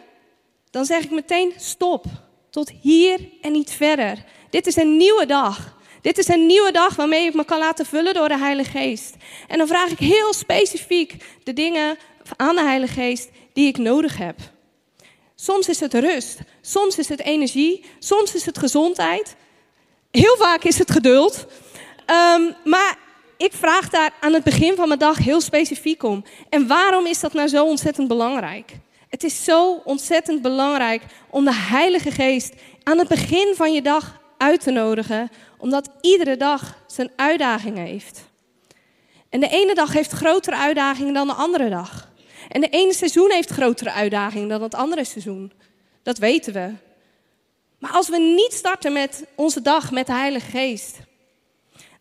dan 0.70 0.84
zeg 0.84 1.02
ik 1.02 1.10
meteen 1.10 1.52
stop. 1.56 2.04
Tot 2.50 2.70
hier 2.80 3.18
en 3.40 3.52
niet 3.52 3.70
verder. 3.70 4.24
Dit 4.50 4.66
is 4.66 4.76
een 4.76 4.96
nieuwe 4.96 5.26
dag. 5.26 5.76
Dit 6.00 6.18
is 6.18 6.28
een 6.28 6.46
nieuwe 6.46 6.72
dag 6.72 6.96
waarmee 6.96 7.26
ik 7.26 7.34
me 7.34 7.44
kan 7.44 7.58
laten 7.58 7.86
vullen 7.86 8.14
door 8.14 8.28
de 8.28 8.38
Heilige 8.38 8.70
Geest. 8.70 9.14
En 9.48 9.58
dan 9.58 9.66
vraag 9.66 9.90
ik 9.90 9.98
heel 9.98 10.32
specifiek 10.32 11.24
de 11.42 11.52
dingen 11.52 11.98
aan 12.36 12.54
de 12.54 12.62
Heilige 12.62 12.92
Geest 12.92 13.30
die 13.52 13.66
ik 13.66 13.78
nodig 13.78 14.18
heb. 14.18 14.36
Soms 15.34 15.68
is 15.68 15.80
het 15.80 15.94
rust, 15.94 16.38
soms 16.60 16.98
is 16.98 17.08
het 17.08 17.20
energie, 17.20 17.84
soms 17.98 18.34
is 18.34 18.46
het 18.46 18.58
gezondheid. 18.58 19.36
Heel 20.10 20.36
vaak 20.36 20.64
is 20.64 20.78
het 20.78 20.90
geduld. 20.90 21.46
Um, 22.10 22.54
maar 22.64 22.98
ik 23.36 23.52
vraag 23.52 23.88
daar 23.88 24.10
aan 24.20 24.32
het 24.32 24.44
begin 24.44 24.74
van 24.76 24.88
mijn 24.88 25.00
dag 25.00 25.18
heel 25.18 25.40
specifiek 25.40 26.02
om. 26.02 26.24
En 26.48 26.66
waarom 26.66 27.06
is 27.06 27.20
dat 27.20 27.32
nou 27.32 27.48
zo 27.48 27.66
ontzettend 27.66 28.08
belangrijk? 28.08 28.72
Het 29.08 29.24
is 29.24 29.44
zo 29.44 29.80
ontzettend 29.84 30.42
belangrijk 30.42 31.02
om 31.30 31.44
de 31.44 31.54
Heilige 31.54 32.10
Geest 32.10 32.54
aan 32.82 32.98
het 32.98 33.08
begin 33.08 33.52
van 33.56 33.72
je 33.72 33.82
dag 33.82 34.20
uit 34.38 34.60
te 34.60 34.70
nodigen, 34.70 35.30
omdat 35.58 35.90
iedere 36.00 36.36
dag 36.36 36.78
zijn 36.86 37.10
uitdagingen 37.16 37.86
heeft. 37.86 38.24
En 39.28 39.40
de 39.40 39.48
ene 39.48 39.74
dag 39.74 39.92
heeft 39.92 40.10
grotere 40.10 40.56
uitdagingen 40.56 41.14
dan 41.14 41.26
de 41.26 41.32
andere 41.32 41.68
dag. 41.68 42.12
En 42.48 42.60
de 42.60 42.68
ene 42.68 42.94
seizoen 42.94 43.30
heeft 43.30 43.50
grotere 43.50 43.92
uitdagingen 43.92 44.48
dan 44.48 44.62
het 44.62 44.74
andere 44.74 45.04
seizoen. 45.04 45.52
Dat 46.02 46.18
weten 46.18 46.52
we. 46.52 46.72
Maar 47.78 47.92
als 47.92 48.08
we 48.08 48.18
niet 48.18 48.52
starten 48.52 48.92
met 48.92 49.24
onze 49.34 49.62
dag 49.62 49.90
met 49.90 50.06
de 50.06 50.12
Heilige 50.12 50.50
Geest, 50.50 50.98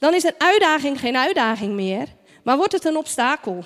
dan 0.04 0.14
is 0.14 0.24
een 0.24 0.36
uitdaging 0.38 1.00
geen 1.00 1.18
uitdaging 1.18 1.74
meer, 1.74 2.08
maar 2.44 2.58
wordt 2.58 2.74
het 2.74 2.86
een 2.86 2.98
obstakel. 2.98 3.64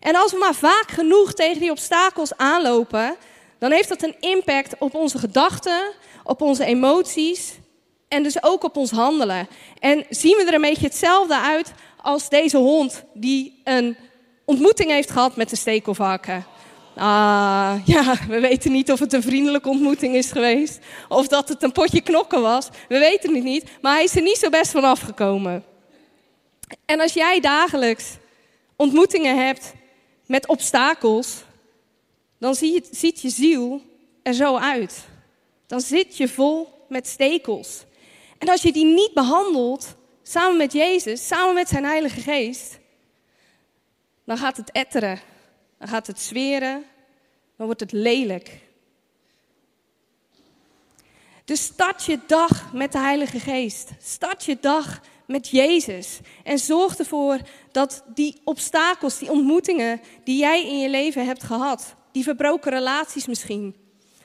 En 0.00 0.16
als 0.16 0.32
we 0.32 0.38
maar 0.38 0.54
vaak 0.54 0.90
genoeg 0.90 1.32
tegen 1.32 1.60
die 1.60 1.70
obstakels 1.70 2.36
aanlopen, 2.36 3.16
dan 3.58 3.72
heeft 3.72 3.88
dat 3.88 4.02
een 4.02 4.16
impact 4.20 4.74
op 4.78 4.94
onze 4.94 5.18
gedachten, 5.18 5.92
op 6.24 6.40
onze 6.40 6.64
emoties 6.64 7.54
en 8.08 8.22
dus 8.22 8.42
ook 8.42 8.64
op 8.64 8.76
ons 8.76 8.90
handelen. 8.90 9.48
En 9.78 10.04
zien 10.10 10.36
we 10.36 10.44
er 10.44 10.54
een 10.54 10.60
beetje 10.60 10.86
hetzelfde 10.86 11.38
uit 11.38 11.72
als 12.02 12.28
deze 12.28 12.56
hond 12.56 13.04
die 13.14 13.60
een 13.64 13.96
ontmoeting 14.44 14.90
heeft 14.90 15.10
gehad 15.10 15.36
met 15.36 15.50
de 15.50 15.56
stekelvarken. 15.56 16.44
Ah, 16.96 17.80
ja, 17.94 18.16
we 18.28 18.40
weten 18.40 18.72
niet 18.72 18.92
of 18.92 18.98
het 18.98 19.12
een 19.12 19.22
vriendelijke 19.22 19.68
ontmoeting 19.68 20.14
is 20.14 20.32
geweest. 20.32 20.78
Of 21.08 21.28
dat 21.28 21.48
het 21.48 21.62
een 21.62 21.72
potje 21.72 22.00
knokken 22.00 22.42
was. 22.42 22.68
We 22.88 22.98
weten 22.98 23.34
het 23.34 23.44
niet. 23.44 23.64
Maar 23.80 23.94
hij 23.94 24.04
is 24.04 24.16
er 24.16 24.22
niet 24.22 24.38
zo 24.38 24.48
best 24.48 24.70
van 24.70 24.84
afgekomen. 24.84 25.64
En 26.84 27.00
als 27.00 27.12
jij 27.12 27.40
dagelijks 27.40 28.16
ontmoetingen 28.76 29.46
hebt 29.46 29.72
met 30.26 30.46
obstakels, 30.46 31.44
dan 32.38 32.54
ziet 32.90 33.20
je 33.20 33.30
ziel 33.30 33.82
er 34.22 34.34
zo 34.34 34.56
uit. 34.56 35.04
Dan 35.66 35.80
zit 35.80 36.16
je 36.16 36.28
vol 36.28 36.84
met 36.88 37.06
stekels. 37.06 37.84
En 38.38 38.48
als 38.48 38.62
je 38.62 38.72
die 38.72 38.84
niet 38.84 39.14
behandelt, 39.14 39.94
samen 40.22 40.56
met 40.56 40.72
Jezus, 40.72 41.26
samen 41.26 41.54
met 41.54 41.68
zijn 41.68 41.84
Heilige 41.84 42.20
Geest, 42.20 42.78
dan 44.24 44.38
gaat 44.38 44.56
het 44.56 44.72
etteren. 44.72 45.20
Dan 45.80 45.88
gaat 45.88 46.06
het 46.06 46.20
zweren. 46.20 46.84
Dan 47.56 47.66
wordt 47.66 47.80
het 47.80 47.92
lelijk. 47.92 48.60
Dus 51.44 51.62
start 51.62 52.04
je 52.04 52.18
dag 52.26 52.72
met 52.72 52.92
de 52.92 52.98
Heilige 52.98 53.40
Geest. 53.40 53.90
Start 53.98 54.44
je 54.44 54.58
dag 54.60 55.00
met 55.26 55.48
Jezus. 55.48 56.20
En 56.44 56.58
zorg 56.58 56.96
ervoor 56.98 57.38
dat 57.72 58.02
die 58.14 58.40
obstakels, 58.44 59.18
die 59.18 59.30
ontmoetingen 59.30 60.00
die 60.24 60.38
jij 60.38 60.66
in 60.66 60.78
je 60.78 60.88
leven 60.88 61.26
hebt 61.26 61.42
gehad, 61.42 61.94
die 62.12 62.22
verbroken 62.22 62.70
relaties 62.70 63.26
misschien, 63.26 63.76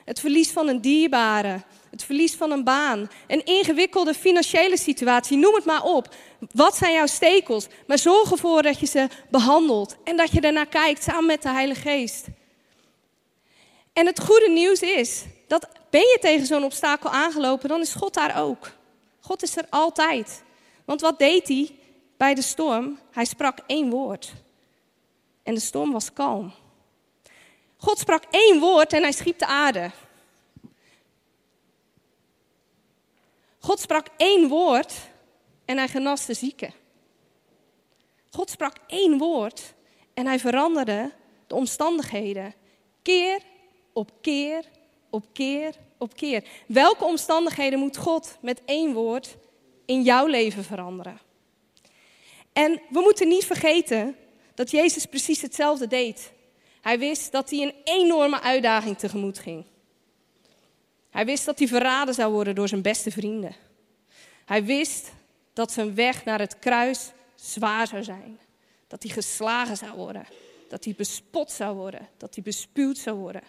het 0.04 0.20
verlies 0.20 0.50
van 0.50 0.68
een 0.68 0.80
dierbare, 0.80 1.62
het 1.96 2.04
verlies 2.04 2.34
van 2.34 2.50
een 2.50 2.64
baan, 2.64 3.10
een 3.26 3.44
ingewikkelde 3.44 4.14
financiële 4.14 4.78
situatie, 4.78 5.36
noem 5.36 5.54
het 5.54 5.64
maar 5.64 5.82
op. 5.82 6.14
Wat 6.52 6.76
zijn 6.76 6.92
jouw 6.92 7.06
stekels? 7.06 7.66
Maar 7.86 7.98
zorg 7.98 8.30
ervoor 8.30 8.62
dat 8.62 8.80
je 8.80 8.86
ze 8.86 9.08
behandelt 9.30 9.96
en 10.04 10.16
dat 10.16 10.32
je 10.32 10.40
ernaar 10.40 10.66
kijkt 10.66 11.02
samen 11.02 11.26
met 11.26 11.42
de 11.42 11.48
Heilige 11.48 11.80
Geest. 11.80 12.26
En 13.92 14.06
het 14.06 14.20
goede 14.20 14.48
nieuws 14.48 14.80
is 14.80 15.24
dat 15.46 15.68
ben 15.90 16.00
je 16.00 16.18
tegen 16.20 16.46
zo'n 16.46 16.64
obstakel 16.64 17.10
aangelopen, 17.10 17.68
dan 17.68 17.80
is 17.80 17.94
God 17.94 18.14
daar 18.14 18.42
ook. 18.42 18.70
God 19.20 19.42
is 19.42 19.56
er 19.56 19.66
altijd. 19.70 20.42
Want 20.84 21.00
wat 21.00 21.18
deed 21.18 21.48
hij 21.48 21.70
bij 22.16 22.34
de 22.34 22.42
storm? 22.42 22.98
Hij 23.10 23.24
sprak 23.24 23.58
één 23.66 23.90
woord. 23.90 24.32
En 25.42 25.54
de 25.54 25.60
storm 25.60 25.92
was 25.92 26.12
kalm. 26.12 26.52
God 27.76 27.98
sprak 27.98 28.22
één 28.30 28.60
woord 28.60 28.92
en 28.92 29.02
hij 29.02 29.12
schiep 29.12 29.38
de 29.38 29.46
aarde. 29.46 29.90
God 33.66 33.80
sprak 33.80 34.06
één 34.16 34.48
woord 34.48 34.94
en 35.64 35.76
hij 35.76 35.88
genas 35.88 36.26
de 36.26 36.34
zieken. 36.34 36.74
God 38.30 38.50
sprak 38.50 38.76
één 38.86 39.18
woord 39.18 39.74
en 40.14 40.26
hij 40.26 40.38
veranderde 40.38 41.12
de 41.46 41.54
omstandigheden. 41.54 42.54
Keer 43.02 43.40
op 43.92 44.10
keer 44.20 44.64
op 45.10 45.24
keer 45.32 45.74
op 45.98 46.14
keer. 46.14 46.44
Welke 46.66 47.04
omstandigheden 47.04 47.78
moet 47.78 47.96
God 47.96 48.36
met 48.40 48.62
één 48.64 48.92
woord 48.92 49.36
in 49.86 50.02
jouw 50.02 50.26
leven 50.26 50.64
veranderen? 50.64 51.20
En 52.52 52.80
we 52.88 53.00
moeten 53.00 53.28
niet 53.28 53.44
vergeten 53.44 54.16
dat 54.54 54.70
Jezus 54.70 55.06
precies 55.06 55.42
hetzelfde 55.42 55.86
deed. 55.86 56.32
Hij 56.80 56.98
wist 56.98 57.32
dat 57.32 57.50
hij 57.50 57.62
een 57.62 57.74
enorme 57.84 58.40
uitdaging 58.40 58.98
tegemoet 58.98 59.38
ging. 59.38 59.64
Hij 61.16 61.24
wist 61.24 61.44
dat 61.44 61.58
hij 61.58 61.68
verraden 61.68 62.14
zou 62.14 62.32
worden 62.32 62.54
door 62.54 62.68
zijn 62.68 62.82
beste 62.82 63.10
vrienden. 63.10 63.54
Hij 64.44 64.64
wist 64.64 65.12
dat 65.52 65.72
zijn 65.72 65.94
weg 65.94 66.24
naar 66.24 66.38
het 66.38 66.58
kruis 66.58 67.12
zwaar 67.34 67.86
zou 67.86 68.02
zijn. 68.02 68.38
Dat 68.86 69.02
hij 69.02 69.12
geslagen 69.12 69.76
zou 69.76 69.96
worden. 69.96 70.26
Dat 70.68 70.84
hij 70.84 70.94
bespot 70.96 71.50
zou 71.50 71.76
worden. 71.76 72.08
Dat 72.16 72.34
hij 72.34 72.44
bespuwd 72.44 72.98
zou 72.98 73.16
worden. 73.18 73.42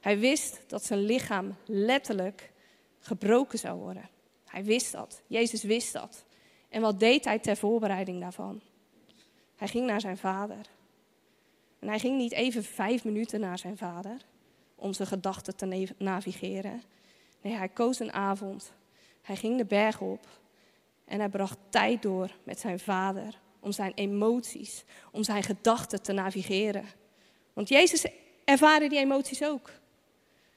Hij 0.00 0.18
wist 0.18 0.60
dat 0.66 0.84
zijn 0.84 1.00
lichaam 1.00 1.56
letterlijk 1.64 2.50
gebroken 3.00 3.58
zou 3.58 3.78
worden. 3.78 4.08
Hij 4.44 4.64
wist 4.64 4.92
dat. 4.92 5.20
Jezus 5.26 5.62
wist 5.62 5.92
dat. 5.92 6.24
En 6.68 6.80
wat 6.80 7.00
deed 7.00 7.24
hij 7.24 7.38
ter 7.38 7.56
voorbereiding 7.56 8.20
daarvan? 8.20 8.60
Hij 9.56 9.68
ging 9.68 9.86
naar 9.86 10.00
zijn 10.00 10.18
vader. 10.18 10.66
En 11.78 11.88
hij 11.88 11.98
ging 11.98 12.16
niet 12.16 12.32
even 12.32 12.64
vijf 12.64 13.04
minuten 13.04 13.40
naar 13.40 13.58
zijn 13.58 13.76
vader 13.76 14.16
om 14.74 14.92
zijn 14.92 15.08
gedachten 15.08 15.56
te 15.56 15.94
navigeren. 15.98 16.82
Hij 17.54 17.68
koos 17.68 17.98
een 17.98 18.12
avond. 18.12 18.72
Hij 19.22 19.36
ging 19.36 19.58
de 19.58 19.64
berg 19.64 20.00
op 20.00 20.26
en 21.04 21.18
hij 21.18 21.28
bracht 21.28 21.58
tijd 21.68 22.02
door 22.02 22.30
met 22.44 22.60
zijn 22.60 22.78
vader 22.78 23.40
om 23.60 23.72
zijn 23.72 23.92
emoties, 23.94 24.84
om 25.12 25.22
zijn 25.24 25.42
gedachten 25.42 26.02
te 26.02 26.12
navigeren. 26.12 26.84
Want 27.52 27.68
Jezus 27.68 28.06
ervaarde 28.44 28.88
die 28.88 28.98
emoties 28.98 29.44
ook. 29.44 29.70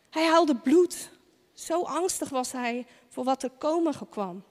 Hij 0.10 0.26
haalde 0.26 0.56
bloed. 0.56 1.12
Zo 1.54 1.82
angstig 1.82 2.30
was 2.30 2.52
hij 2.52 2.86
voor 3.08 3.24
wat 3.24 3.44
er 3.44 3.50
komen 3.50 3.94
kwam. 4.10 4.44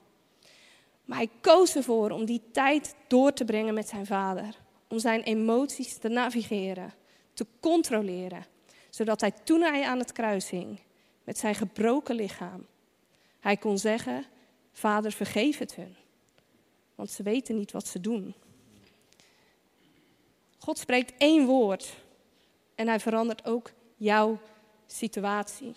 Maar 1.05 1.17
hij 1.17 1.29
koos 1.41 1.75
ervoor 1.75 2.11
om 2.11 2.25
die 2.25 2.41
tijd 2.51 2.95
door 3.07 3.33
te 3.33 3.45
brengen 3.45 3.73
met 3.73 3.87
zijn 3.87 4.05
vader. 4.05 4.55
Om 4.87 4.99
zijn 4.99 5.21
emoties 5.21 5.97
te 5.97 6.07
navigeren, 6.07 6.93
te 7.33 7.45
controleren. 7.59 8.45
Zodat 8.89 9.21
hij 9.21 9.31
toen 9.43 9.61
hij 9.61 9.83
aan 9.83 9.99
het 9.99 10.11
kruis 10.11 10.49
hing, 10.49 10.79
met 11.29 11.37
zijn 11.37 11.55
gebroken 11.55 12.15
lichaam, 12.15 12.65
hij 13.39 13.57
kon 13.57 13.77
zeggen, 13.77 14.25
Vader 14.71 15.11
vergeef 15.11 15.57
het 15.57 15.75
hun. 15.75 15.95
Want 16.95 17.09
ze 17.11 17.23
weten 17.23 17.57
niet 17.57 17.71
wat 17.71 17.87
ze 17.87 18.01
doen. 18.01 18.33
God 20.57 20.77
spreekt 20.77 21.13
één 21.17 21.45
woord 21.45 21.95
en 22.75 22.87
hij 22.87 22.99
verandert 22.99 23.45
ook 23.45 23.71
jouw 23.95 24.39
situatie. 24.87 25.73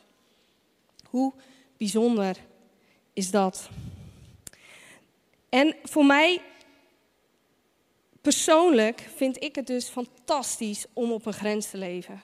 Hoe 1.09 1.33
bijzonder 1.77 2.37
is 3.13 3.31
dat? 3.31 3.69
En 5.49 5.77
voor 5.83 6.07
mij 6.07 6.43
persoonlijk 8.21 9.01
vind 9.15 9.43
ik 9.43 9.55
het 9.55 9.67
dus 9.67 9.89
fantastisch 9.89 10.87
om 10.93 11.13
op 11.13 11.27
een 11.27 11.33
grens 11.33 11.71
te 11.71 11.79
leven. 11.79 12.23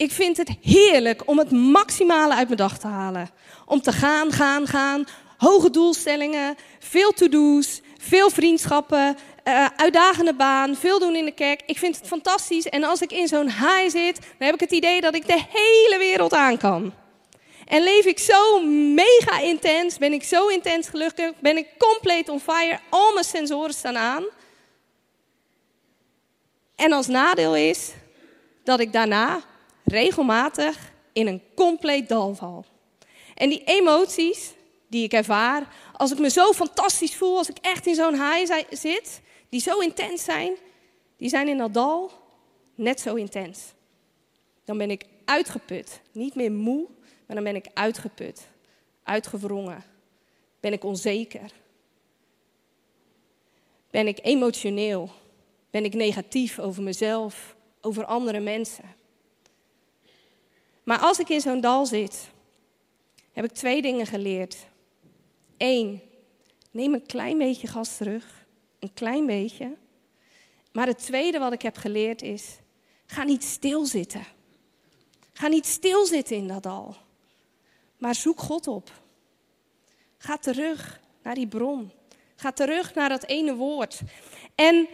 Ik 0.00 0.12
vind 0.12 0.36
het 0.36 0.50
heerlijk 0.62 1.22
om 1.28 1.38
het 1.38 1.50
maximale 1.50 2.34
uit 2.34 2.46
mijn 2.46 2.58
dag 2.58 2.78
te 2.78 2.86
halen. 2.86 3.30
Om 3.66 3.80
te 3.80 3.92
gaan, 3.92 4.32
gaan, 4.32 4.66
gaan. 4.66 5.04
Hoge 5.36 5.70
doelstellingen, 5.70 6.56
veel 6.78 7.12
to-do's, 7.12 7.80
veel 7.98 8.30
vriendschappen, 8.30 9.16
uh, 9.44 9.66
uitdagende 9.76 10.34
baan, 10.34 10.76
veel 10.76 10.98
doen 10.98 11.16
in 11.16 11.24
de 11.24 11.34
kerk. 11.34 11.62
Ik 11.66 11.78
vind 11.78 11.96
het 11.96 12.06
fantastisch. 12.06 12.66
En 12.66 12.84
als 12.84 13.02
ik 13.02 13.12
in 13.12 13.28
zo'n 13.28 13.46
high 13.46 13.88
zit, 13.88 14.20
dan 14.20 14.46
heb 14.46 14.54
ik 14.54 14.60
het 14.60 14.70
idee 14.70 15.00
dat 15.00 15.14
ik 15.14 15.26
de 15.26 15.42
hele 15.48 15.98
wereld 15.98 16.32
aan 16.32 16.58
kan. 16.58 16.94
En 17.66 17.82
leef 17.82 18.04
ik 18.04 18.18
zo 18.18 18.60
mega 18.94 19.40
intens, 19.40 19.98
ben 19.98 20.12
ik 20.12 20.22
zo 20.22 20.46
intens 20.46 20.88
gelukkig, 20.88 21.32
ben 21.40 21.56
ik 21.56 21.68
compleet 21.78 22.28
on 22.28 22.40
fire, 22.40 22.78
al 22.88 23.12
mijn 23.12 23.24
sensoren 23.24 23.74
staan 23.74 23.96
aan. 23.96 24.24
En 26.76 26.92
als 26.92 27.06
nadeel 27.06 27.56
is 27.56 27.92
dat 28.64 28.80
ik 28.80 28.92
daarna 28.92 29.48
regelmatig 29.84 30.92
in 31.12 31.26
een 31.26 31.42
compleet 31.54 32.08
dal 32.08 32.34
val. 32.34 32.64
En 33.34 33.48
die 33.48 33.64
emoties 33.64 34.52
die 34.88 35.04
ik 35.04 35.12
ervaar 35.12 35.74
als 35.92 36.12
ik 36.12 36.18
me 36.18 36.30
zo 36.30 36.52
fantastisch 36.52 37.14
voel, 37.14 37.36
als 37.36 37.48
ik 37.48 37.58
echt 37.60 37.86
in 37.86 37.94
zo'n 37.94 38.14
high 38.14 38.64
zit, 38.70 39.20
die 39.48 39.60
zo 39.60 39.78
intens 39.78 40.24
zijn, 40.24 40.56
die 41.16 41.28
zijn 41.28 41.48
in 41.48 41.58
dat 41.58 41.74
dal 41.74 42.10
net 42.74 43.00
zo 43.00 43.14
intens. 43.14 43.72
Dan 44.64 44.78
ben 44.78 44.90
ik 44.90 45.04
uitgeput. 45.24 46.00
Niet 46.12 46.34
meer 46.34 46.52
moe, 46.52 46.86
maar 47.26 47.36
dan 47.36 47.44
ben 47.44 47.56
ik 47.56 47.66
uitgeput. 47.74 48.48
Uitgewrongen. 49.02 49.84
Ben 50.60 50.72
ik 50.72 50.84
onzeker. 50.84 51.50
Ben 53.90 54.06
ik 54.06 54.18
emotioneel. 54.22 55.10
Ben 55.70 55.84
ik 55.84 55.94
negatief 55.94 56.58
over 56.58 56.82
mezelf, 56.82 57.56
over 57.80 58.04
andere 58.04 58.40
mensen. 58.40 58.94
Maar 60.90 60.98
als 60.98 61.18
ik 61.18 61.28
in 61.28 61.40
zo'n 61.40 61.60
dal 61.60 61.86
zit, 61.86 62.28
heb 63.32 63.44
ik 63.44 63.52
twee 63.52 63.82
dingen 63.82 64.06
geleerd. 64.06 64.56
Eén, 65.56 66.00
neem 66.70 66.94
een 66.94 67.06
klein 67.06 67.38
beetje 67.38 67.66
gas 67.66 67.96
terug. 67.96 68.46
Een 68.78 68.94
klein 68.94 69.26
beetje. 69.26 69.76
Maar 70.72 70.86
het 70.86 70.98
tweede 70.98 71.38
wat 71.38 71.52
ik 71.52 71.62
heb 71.62 71.76
geleerd 71.76 72.22
is, 72.22 72.58
ga 73.06 73.22
niet 73.24 73.44
stilzitten. 73.44 74.26
Ga 75.32 75.48
niet 75.48 75.66
stilzitten 75.66 76.36
in 76.36 76.48
dat 76.48 76.62
dal. 76.62 76.96
Maar 77.98 78.14
zoek 78.14 78.40
God 78.40 78.66
op. 78.66 78.90
Ga 80.18 80.36
terug 80.36 81.00
naar 81.22 81.34
die 81.34 81.48
bron. 81.48 81.92
Ga 82.36 82.52
terug 82.52 82.94
naar 82.94 83.08
dat 83.08 83.24
ene 83.24 83.54
woord. 83.54 84.00
En 84.54 84.88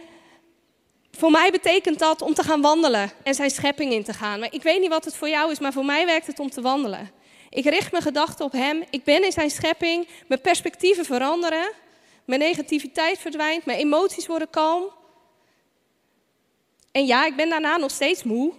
voor 1.17 1.31
mij 1.31 1.51
betekent 1.51 1.99
dat 1.99 2.21
om 2.21 2.33
te 2.33 2.43
gaan 2.43 2.61
wandelen 2.61 3.11
en 3.23 3.33
zijn 3.33 3.49
schepping 3.49 3.91
in 3.91 4.03
te 4.03 4.13
gaan. 4.13 4.39
Maar 4.39 4.53
ik 4.53 4.63
weet 4.63 4.79
niet 4.79 4.89
wat 4.89 5.05
het 5.05 5.15
voor 5.15 5.29
jou 5.29 5.51
is, 5.51 5.59
maar 5.59 5.73
voor 5.73 5.85
mij 5.85 6.05
werkt 6.05 6.27
het 6.27 6.39
om 6.39 6.49
te 6.49 6.61
wandelen. 6.61 7.11
Ik 7.49 7.65
richt 7.65 7.91
mijn 7.91 8.03
gedachten 8.03 8.45
op 8.45 8.51
Hem. 8.51 8.83
Ik 8.89 9.03
ben 9.03 9.23
in 9.23 9.31
zijn 9.31 9.49
schepping. 9.49 10.07
Mijn 10.27 10.41
perspectieven 10.41 11.05
veranderen. 11.05 11.71
Mijn 12.25 12.39
negativiteit 12.39 13.19
verdwijnt. 13.19 13.65
Mijn 13.65 13.79
emoties 13.79 14.27
worden 14.27 14.49
kalm. 14.49 14.83
En 16.91 17.05
ja, 17.05 17.25
ik 17.25 17.35
ben 17.35 17.49
daarna 17.49 17.77
nog 17.77 17.91
steeds 17.91 18.23
moe. 18.23 18.53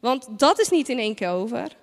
Want 0.00 0.26
dat 0.38 0.60
is 0.60 0.68
niet 0.68 0.88
in 0.88 0.98
één 0.98 1.14
keer 1.14 1.30
over. 1.30 1.76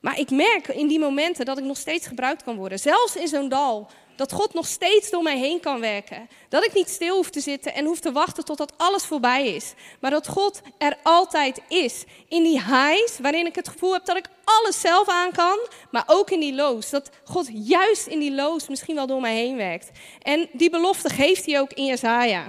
Maar 0.00 0.18
ik 0.18 0.30
merk 0.30 0.68
in 0.68 0.86
die 0.86 0.98
momenten 0.98 1.44
dat 1.44 1.58
ik 1.58 1.64
nog 1.64 1.76
steeds 1.76 2.06
gebruikt 2.06 2.42
kan 2.42 2.56
worden. 2.56 2.78
Zelfs 2.78 3.16
in 3.16 3.28
zo'n 3.28 3.48
dal. 3.48 3.90
Dat 4.20 4.32
God 4.32 4.54
nog 4.54 4.66
steeds 4.66 5.10
door 5.10 5.22
mij 5.22 5.38
heen 5.38 5.60
kan 5.60 5.80
werken. 5.80 6.28
Dat 6.48 6.64
ik 6.64 6.72
niet 6.72 6.88
stil 6.88 7.16
hoef 7.16 7.30
te 7.30 7.40
zitten 7.40 7.74
en 7.74 7.84
hoef 7.84 8.00
te 8.00 8.12
wachten 8.12 8.44
totdat 8.44 8.72
alles 8.76 9.04
voorbij 9.04 9.54
is. 9.54 9.72
Maar 10.00 10.10
dat 10.10 10.28
God 10.28 10.60
er 10.78 10.98
altijd 11.02 11.60
is. 11.68 12.04
In 12.28 12.42
die 12.42 12.62
highs, 12.62 13.18
waarin 13.18 13.46
ik 13.46 13.54
het 13.54 13.68
gevoel 13.68 13.92
heb 13.92 14.04
dat 14.04 14.16
ik 14.16 14.26
alles 14.44 14.80
zelf 14.80 15.08
aan 15.08 15.32
kan. 15.32 15.58
Maar 15.90 16.04
ook 16.06 16.30
in 16.30 16.40
die 16.40 16.54
lows. 16.54 16.90
Dat 16.90 17.10
God 17.24 17.48
juist 17.52 18.06
in 18.06 18.18
die 18.18 18.32
lows 18.32 18.68
misschien 18.68 18.94
wel 18.94 19.06
door 19.06 19.20
mij 19.20 19.34
heen 19.34 19.56
werkt. 19.56 19.90
En 20.22 20.48
die 20.52 20.70
belofte 20.70 21.08
geeft 21.08 21.46
hij 21.46 21.60
ook 21.60 21.72
in 21.72 21.84
Jezaja. 21.84 22.46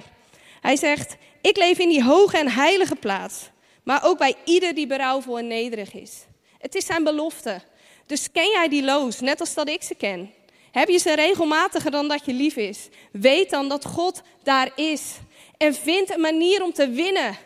Hij 0.61 0.75
zegt, 0.75 1.15
ik 1.41 1.57
leef 1.57 1.77
in 1.77 1.89
die 1.89 2.03
hoge 2.03 2.37
en 2.37 2.49
heilige 2.49 2.95
plaats. 2.95 3.49
Maar 3.83 4.05
ook 4.05 4.17
bij 4.17 4.35
ieder 4.45 4.75
die 4.75 4.87
berouwvol 4.87 5.37
en 5.37 5.47
nederig 5.47 5.93
is. 5.93 6.25
Het 6.57 6.75
is 6.75 6.85
zijn 6.85 7.03
belofte. 7.03 7.61
Dus 8.05 8.31
ken 8.31 8.49
jij 8.49 8.67
die 8.69 8.83
loos, 8.83 9.19
net 9.19 9.39
als 9.39 9.53
dat 9.53 9.69
ik 9.69 9.83
ze 9.83 9.95
ken? 9.95 10.39
Heb 10.71 10.89
je 10.89 10.97
ze 10.97 11.15
regelmatiger 11.15 11.91
dan 11.91 12.07
dat 12.07 12.25
je 12.25 12.33
lief 12.33 12.55
is? 12.55 12.89
Weet 13.11 13.49
dan 13.49 13.69
dat 13.69 13.85
God 13.85 14.21
daar 14.43 14.71
is. 14.75 15.15
En 15.57 15.73
vind 15.73 16.13
een 16.13 16.21
manier 16.21 16.63
om 16.63 16.73
te 16.73 16.89
winnen. 16.89 17.37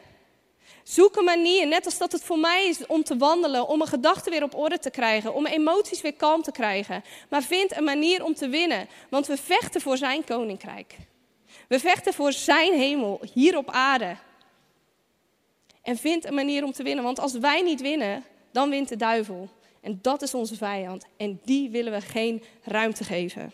Zoek 0.84 1.15
een 1.15 1.24
manier, 1.24 1.67
net 1.67 1.86
als 1.86 1.98
dat 1.98 2.12
het 2.12 2.24
voor 2.24 2.39
mij 2.39 2.67
is 2.67 2.86
om 2.86 3.03
te 3.03 3.17
wandelen, 3.17 3.67
om 3.67 3.77
mijn 3.77 3.89
gedachten 3.89 4.32
weer 4.32 4.44
op 4.44 4.55
orde 4.55 4.79
te 4.79 4.89
krijgen, 4.89 5.34
om 5.34 5.44
mijn 5.44 5.55
emoties 5.55 6.01
weer 6.01 6.13
kalm 6.13 6.41
te 6.41 6.51
krijgen. 6.51 7.03
Maar 7.29 7.44
vind 7.44 7.77
een 7.77 7.84
manier 7.84 8.24
om 8.24 8.36
te 8.36 8.48
winnen, 8.48 8.88
want 9.10 9.27
we 9.27 9.38
vechten 9.38 9.82
voor 9.82 9.98
zijn 9.98 10.24
koninkrijk. 10.24 10.96
We 11.67 11.79
vechten 11.79 12.13
voor 12.13 12.32
zijn 12.32 12.74
hemel 12.74 13.22
hier 13.34 13.58
op 13.58 13.70
aarde. 13.70 14.15
En 15.82 15.97
vind 15.97 16.26
een 16.26 16.34
manier 16.34 16.63
om 16.63 16.71
te 16.71 16.84
winnen, 16.84 17.04
want 17.04 17.19
als 17.19 17.34
wij 17.34 17.62
niet 17.62 17.82
winnen, 17.82 18.23
dan 18.52 18.69
wint 18.69 18.89
de 18.89 18.95
duivel. 18.95 19.49
En 19.86 20.00
dat 20.02 20.21
is 20.21 20.34
onze 20.34 20.56
vijand. 20.56 21.06
En 21.17 21.39
die 21.43 21.69
willen 21.69 21.91
we 21.91 22.02
geen 22.02 22.43
ruimte 22.63 23.04
geven. 23.04 23.54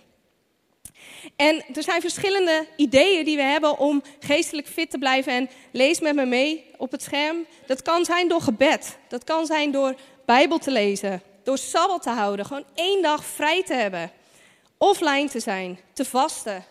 En 1.35 1.63
er 1.73 1.83
zijn 1.83 2.01
verschillende 2.01 2.67
ideeën 2.75 3.25
die 3.25 3.35
we 3.35 3.41
hebben 3.41 3.77
om 3.77 4.03
geestelijk 4.19 4.67
fit 4.67 4.89
te 4.89 4.97
blijven. 4.97 5.33
En 5.33 5.49
lees 5.71 5.99
met 5.99 6.15
me 6.15 6.25
mee 6.25 6.65
op 6.77 6.91
het 6.91 7.03
scherm. 7.03 7.45
Dat 7.67 7.81
kan 7.81 8.05
zijn 8.05 8.27
door 8.27 8.41
gebed. 8.41 8.97
Dat 9.07 9.23
kan 9.23 9.45
zijn 9.45 9.71
door 9.71 9.95
Bijbel 10.25 10.57
te 10.57 10.71
lezen. 10.71 11.21
Door 11.43 11.57
sabbat 11.57 12.01
te 12.01 12.09
houden. 12.09 12.45
Gewoon 12.45 12.65
één 12.75 13.01
dag 13.01 13.25
vrij 13.25 13.63
te 13.63 13.73
hebben. 13.73 14.11
Offline 14.77 15.29
te 15.29 15.39
zijn. 15.39 15.79
Te 15.93 16.05
vasten. 16.05 16.65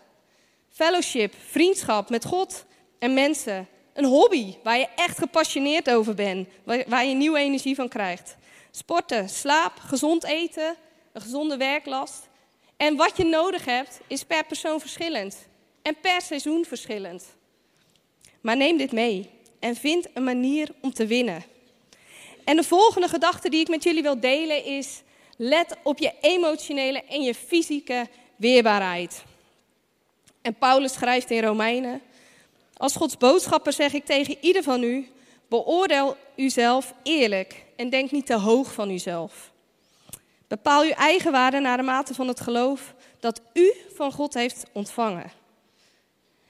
Fellowship. 0.68 1.34
Vriendschap 1.50 2.10
met 2.10 2.24
God 2.24 2.64
en 2.98 3.14
mensen. 3.14 3.68
Een 3.92 4.04
hobby 4.04 4.54
waar 4.62 4.78
je 4.78 4.88
echt 4.96 5.18
gepassioneerd 5.18 5.90
over 5.90 6.14
bent. 6.14 6.48
Waar 6.64 7.04
je 7.04 7.14
nieuwe 7.14 7.38
energie 7.38 7.74
van 7.74 7.88
krijgt. 7.88 8.36
Sporten, 8.70 9.28
slaap, 9.28 9.78
gezond 9.78 10.24
eten, 10.24 10.76
een 11.12 11.20
gezonde 11.20 11.56
werklast. 11.56 12.28
En 12.76 12.96
wat 12.96 13.16
je 13.16 13.24
nodig 13.24 13.64
hebt, 13.64 14.00
is 14.06 14.24
per 14.24 14.44
persoon 14.44 14.80
verschillend. 14.80 15.36
En 15.82 15.96
per 16.00 16.20
seizoen 16.20 16.64
verschillend. 16.64 17.24
Maar 18.40 18.56
neem 18.56 18.76
dit 18.76 18.92
mee 18.92 19.30
en 19.58 19.76
vind 19.76 20.06
een 20.14 20.24
manier 20.24 20.68
om 20.80 20.92
te 20.92 21.06
winnen. 21.06 21.44
En 22.44 22.56
de 22.56 22.62
volgende 22.62 23.08
gedachte 23.08 23.48
die 23.48 23.60
ik 23.60 23.68
met 23.68 23.82
jullie 23.82 24.02
wil 24.02 24.20
delen 24.20 24.64
is: 24.64 25.02
let 25.36 25.76
op 25.82 25.98
je 25.98 26.12
emotionele 26.20 27.02
en 27.02 27.22
je 27.22 27.34
fysieke 27.34 28.08
weerbaarheid. 28.36 29.22
En 30.42 30.54
Paulus 30.54 30.92
schrijft 30.92 31.30
in 31.30 31.44
Romeinen: 31.44 32.02
Als 32.76 32.96
Gods 32.96 33.16
boodschapper 33.16 33.72
zeg 33.72 33.92
ik 33.92 34.04
tegen 34.04 34.36
ieder 34.40 34.62
van 34.62 34.82
u: 34.82 35.08
beoordeel 35.48 36.16
uzelf 36.36 36.94
eerlijk 37.02 37.64
en 37.80 37.90
denk 37.90 38.10
niet 38.10 38.26
te 38.26 38.38
hoog 38.38 38.72
van 38.72 38.90
uzelf. 38.90 39.52
Bepaal 40.48 40.82
uw 40.82 40.90
eigen 40.90 41.32
waarde 41.32 41.60
naar 41.60 41.76
de 41.76 41.82
mate 41.82 42.14
van 42.14 42.28
het 42.28 42.40
geloof 42.40 42.94
dat 43.20 43.40
u 43.52 43.72
van 43.94 44.12
God 44.12 44.34
heeft 44.34 44.64
ontvangen. 44.72 45.30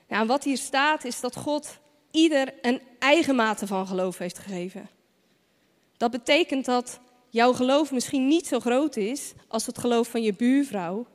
Nou, 0.09 0.27
wat 0.27 0.45
hier 0.45 0.59
staat 0.59 1.05
is 1.05 1.21
dat 1.21 1.37
God 1.37 1.79
ieder 2.11 2.55
een 2.62 2.81
eigen 2.99 3.35
mate 3.35 3.66
van 3.66 3.87
geloof 3.87 4.19
heeft 4.19 4.38
gegeven. 4.38 4.88
Dat 5.97 6.11
betekent 6.11 6.64
dat 6.64 7.01
jouw 7.29 7.53
geloof 7.53 7.93
misschien 7.93 8.27
niet 8.27 8.47
zo 8.47 8.61
groot 8.61 8.97
is 8.97 9.33
als 9.49 9.66
het 9.66 9.79
geloof 9.79 10.09
van 10.09 10.23
je 10.23 10.35
buurvrouw. 10.35 11.07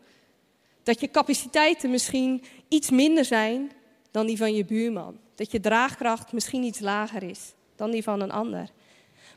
Dat 0.84 1.00
je 1.00 1.12
capaciteiten 1.12 1.90
misschien 1.90 2.44
iets 2.68 2.90
minder 2.90 3.26
zijn 3.26 3.72
dan 4.12 4.26
die 4.26 4.38
van 4.38 4.54
je 4.54 4.66
buurman. 4.66 5.18
Dat 5.36 5.52
je 5.52 5.60
draagkracht 5.60 6.32
misschien 6.32 6.64
iets 6.64 6.80
lager 6.80 7.24
is 7.24 7.54
dan 7.76 7.92
die 7.92 8.04
van 8.04 8.22
een 8.22 8.32
ander. 8.32 8.70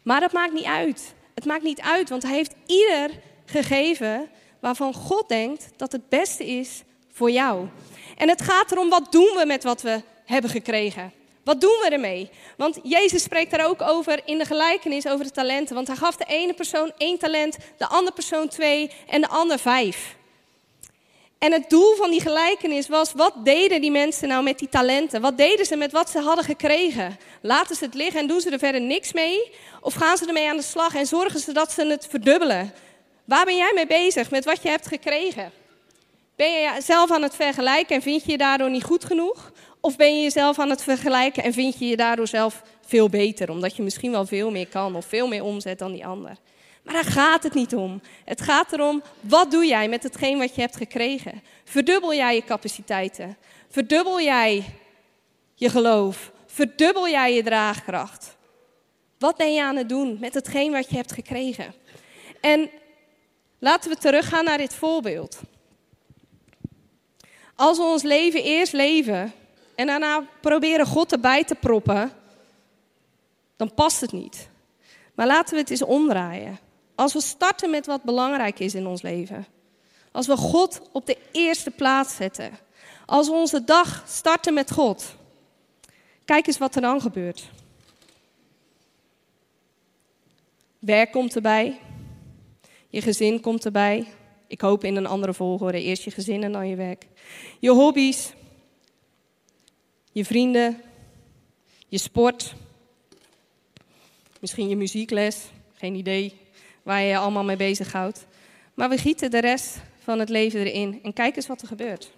Maar 0.09 0.21
dat 0.21 0.33
maakt 0.33 0.53
niet 0.53 0.64
uit. 0.64 1.14
Het 1.35 1.44
maakt 1.44 1.62
niet 1.62 1.81
uit, 1.81 2.09
want 2.09 2.23
hij 2.23 2.33
heeft 2.33 2.55
ieder 2.66 3.11
gegeven 3.44 4.29
waarvan 4.61 4.94
God 4.94 5.29
denkt 5.29 5.68
dat 5.77 5.92
het 5.92 6.09
beste 6.09 6.47
is 6.47 6.83
voor 7.12 7.31
jou. 7.31 7.68
En 8.16 8.29
het 8.29 8.42
gaat 8.42 8.73
erom, 8.73 8.88
wat 8.88 9.12
doen 9.12 9.35
we 9.37 9.44
met 9.47 9.64
wat 9.64 9.83
we 9.83 10.03
hebben 10.25 10.51
gekregen? 10.51 11.12
Wat 11.44 11.61
doen 11.61 11.79
we 11.83 11.88
ermee? 11.90 12.31
Want 12.57 12.81
Jezus 12.83 13.23
spreekt 13.23 13.51
daar 13.51 13.66
ook 13.66 13.83
over 13.83 14.21
in 14.25 14.38
de 14.38 14.44
gelijkenis 14.44 15.07
over 15.07 15.25
de 15.25 15.31
talenten. 15.31 15.75
Want 15.75 15.87
hij 15.87 15.97
gaf 15.97 16.16
de 16.16 16.25
ene 16.25 16.55
persoon 16.55 16.92
één 16.97 17.18
talent, 17.18 17.57
de 17.77 17.87
andere 17.87 18.14
persoon 18.14 18.49
twee 18.49 18.90
en 19.07 19.21
de 19.21 19.29
ander 19.29 19.59
vijf. 19.59 20.16
En 21.38 21.53
het 21.53 21.70
doel 21.70 21.94
van 21.94 22.11
die 22.11 22.20
gelijkenis 22.20 22.88
was, 22.88 23.12
wat 23.12 23.35
deden 23.44 23.81
die 23.81 23.90
mensen 23.90 24.29
nou 24.29 24.42
met 24.42 24.59
die 24.59 24.68
talenten? 24.68 25.20
Wat 25.20 25.37
deden 25.37 25.66
ze 25.66 25.77
met 25.77 25.92
wat 25.92 26.11
ze 26.11 26.18
hadden 26.18 26.44
gekregen? 26.44 27.18
Laten 27.40 27.77
ze 27.77 27.85
het 27.85 27.94
liggen 27.94 28.20
en 28.20 28.27
doen 28.27 28.40
ze 28.40 28.51
er 28.51 28.59
verder 28.59 28.81
niks 28.81 29.12
mee? 29.12 29.51
Of 29.81 29.94
gaan 29.94 30.16
ze 30.16 30.27
ermee 30.27 30.48
aan 30.48 30.57
de 30.57 30.62
slag 30.62 30.94
en 30.94 31.07
zorgen 31.07 31.40
ze 31.40 31.53
dat 31.53 31.72
ze 31.72 31.87
het 31.87 32.07
verdubbelen? 32.11 32.72
Waar 33.24 33.44
ben 33.44 33.57
jij 33.57 33.72
mee 33.74 33.87
bezig 33.87 34.31
met 34.31 34.44
wat 34.44 34.62
je 34.62 34.68
hebt 34.68 34.87
gekregen? 34.87 35.53
Ben 36.37 36.53
je 36.53 36.72
jezelf 36.74 37.11
aan 37.11 37.22
het 37.22 37.35
vergelijken 37.35 37.96
en 37.96 38.03
vind 38.03 38.24
je 38.24 38.31
je 38.31 38.38
daardoor 38.38 38.70
niet 38.70 38.85
goed 38.85 39.05
genoeg? 39.05 39.53
Of 39.81 39.96
ben 39.96 40.16
je 40.16 40.22
jezelf 40.22 40.59
aan 40.59 40.70
het 40.70 40.83
vergelijken 40.83 41.42
en 41.42 41.53
vind 41.53 41.79
je 41.79 41.88
je 41.88 41.96
daardoor 41.96 42.27
zelf 42.27 42.62
veel 42.87 43.09
beter, 43.09 43.51
omdat 43.51 43.77
je 43.77 43.83
misschien 43.83 44.11
wel 44.11 44.27
veel 44.27 44.51
meer 44.51 44.68
kan 44.68 44.96
of 44.96 45.07
veel 45.07 45.29
meer 45.29 45.42
omzet 45.42 45.79
dan 45.79 45.92
die 45.92 46.07
ander? 46.07 46.37
Maar 46.88 47.03
daar 47.03 47.12
gaat 47.12 47.42
het 47.42 47.55
niet 47.55 47.74
om. 47.74 48.01
Het 48.24 48.40
gaat 48.40 48.72
erom, 48.72 49.03
wat 49.20 49.51
doe 49.51 49.66
jij 49.66 49.88
met 49.88 50.03
hetgeen 50.03 50.38
wat 50.38 50.55
je 50.55 50.61
hebt 50.61 50.77
gekregen? 50.77 51.42
Verdubbel 51.64 52.14
jij 52.14 52.35
je 52.35 52.44
capaciteiten? 52.44 53.37
Verdubbel 53.68 54.20
jij 54.20 54.64
je 55.55 55.68
geloof? 55.68 56.33
Verdubbel 56.46 57.09
jij 57.09 57.35
je 57.35 57.42
draagkracht? 57.42 58.37
Wat 59.18 59.37
ben 59.37 59.55
je 59.55 59.62
aan 59.62 59.77
het 59.77 59.88
doen 59.88 60.16
met 60.20 60.35
hetgeen 60.35 60.72
wat 60.72 60.90
je 60.90 60.96
hebt 60.96 61.12
gekregen? 61.12 61.74
En 62.40 62.70
laten 63.59 63.90
we 63.90 63.96
teruggaan 63.96 64.44
naar 64.44 64.59
dit 64.59 64.74
voorbeeld. 64.74 65.40
Als 67.55 67.79
we 67.79 67.85
ons 67.85 68.03
leven 68.03 68.42
eerst 68.42 68.72
leven 68.72 69.33
en 69.74 69.87
daarna 69.87 70.24
proberen 70.40 70.87
God 70.87 71.12
erbij 71.12 71.44
te 71.44 71.55
proppen, 71.55 72.12
dan 73.57 73.74
past 73.74 74.01
het 74.01 74.12
niet. 74.12 74.48
Maar 75.14 75.27
laten 75.27 75.55
we 75.55 75.61
het 75.61 75.70
eens 75.70 75.83
omdraaien. 75.83 76.66
Als 76.98 77.12
we 77.12 77.20
starten 77.20 77.70
met 77.70 77.87
wat 77.87 78.02
belangrijk 78.02 78.58
is 78.58 78.74
in 78.74 78.87
ons 78.87 79.02
leven. 79.02 79.46
Als 80.12 80.26
we 80.26 80.37
God 80.37 80.80
op 80.92 81.06
de 81.06 81.16
eerste 81.32 81.70
plaats 81.70 82.16
zetten. 82.16 82.58
Als 83.06 83.28
we 83.28 83.34
onze 83.34 83.64
dag 83.64 84.04
starten 84.08 84.54
met 84.54 84.70
God. 84.70 85.14
Kijk 86.24 86.46
eens 86.46 86.58
wat 86.58 86.74
er 86.74 86.80
dan 86.80 87.00
gebeurt. 87.00 87.50
Werk 90.78 91.12
komt 91.12 91.34
erbij. 91.34 91.80
Je 92.88 93.02
gezin 93.02 93.40
komt 93.40 93.64
erbij. 93.64 94.06
Ik 94.46 94.61
hoop 94.61 94.84
in 94.84 94.96
een 94.96 95.06
andere 95.06 95.34
volgorde. 95.34 95.82
Eerst 95.82 96.02
je 96.02 96.11
gezin 96.11 96.42
en 96.42 96.52
dan 96.52 96.68
je 96.68 96.76
werk. 96.76 97.06
Je 97.58 97.70
hobby's. 97.70 98.32
Je 100.12 100.24
vrienden. 100.24 100.82
Je 101.88 101.98
sport. 101.98 102.54
Misschien 104.40 104.68
je 104.68 104.76
muziekles. 104.76 105.50
Geen 105.74 105.94
idee 105.94 106.46
waar 106.88 107.01
je 107.01 107.09
je 107.09 107.18
allemaal 107.18 107.44
mee 107.44 107.57
bezighoudt. 107.57 108.27
Maar 108.74 108.88
we 108.88 108.98
gieten 108.98 109.31
de 109.31 109.40
rest 109.40 109.77
van 110.03 110.18
het 110.18 110.29
leven 110.29 110.61
erin. 110.61 111.01
En 111.03 111.12
kijk 111.12 111.37
eens 111.37 111.46
wat 111.46 111.62
er 111.62 111.68
gebeurt. 111.68 112.11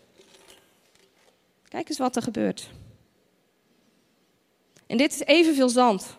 Kijk 1.68 1.88
eens 1.88 1.98
wat 1.98 2.16
er 2.16 2.22
gebeurt. 2.22 2.70
En 4.86 4.96
dit 4.96 5.12
is 5.12 5.20
evenveel 5.20 5.68
zand. 5.68 6.16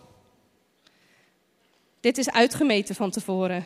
Dit 1.99 2.17
is 2.17 2.31
uitgemeten 2.31 2.95
van 2.95 3.11
tevoren. 3.11 3.65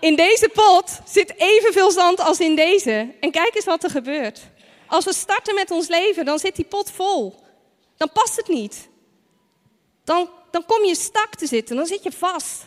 In 0.00 0.16
deze 0.16 0.50
pot 0.52 1.00
zit 1.06 1.34
evenveel 1.36 1.90
zand 1.90 2.20
als 2.20 2.40
in 2.40 2.56
deze. 2.56 3.14
En 3.20 3.30
kijk 3.30 3.54
eens 3.54 3.64
wat 3.64 3.84
er 3.84 3.90
gebeurt. 3.90 4.40
Als 4.86 5.04
we 5.04 5.14
starten 5.14 5.54
met 5.54 5.70
ons 5.70 5.88
leven, 5.88 6.24
dan 6.24 6.38
zit 6.38 6.56
die 6.56 6.64
pot 6.64 6.90
vol. 6.90 7.34
Dan 7.96 8.12
past 8.12 8.36
het 8.36 8.48
niet. 8.48 8.88
Dan, 10.04 10.30
dan 10.50 10.64
kom 10.66 10.84
je 10.84 10.94
stak 10.94 11.34
te 11.34 11.46
zitten, 11.46 11.76
dan 11.76 11.86
zit 11.86 12.02
je 12.02 12.12
vast. 12.12 12.66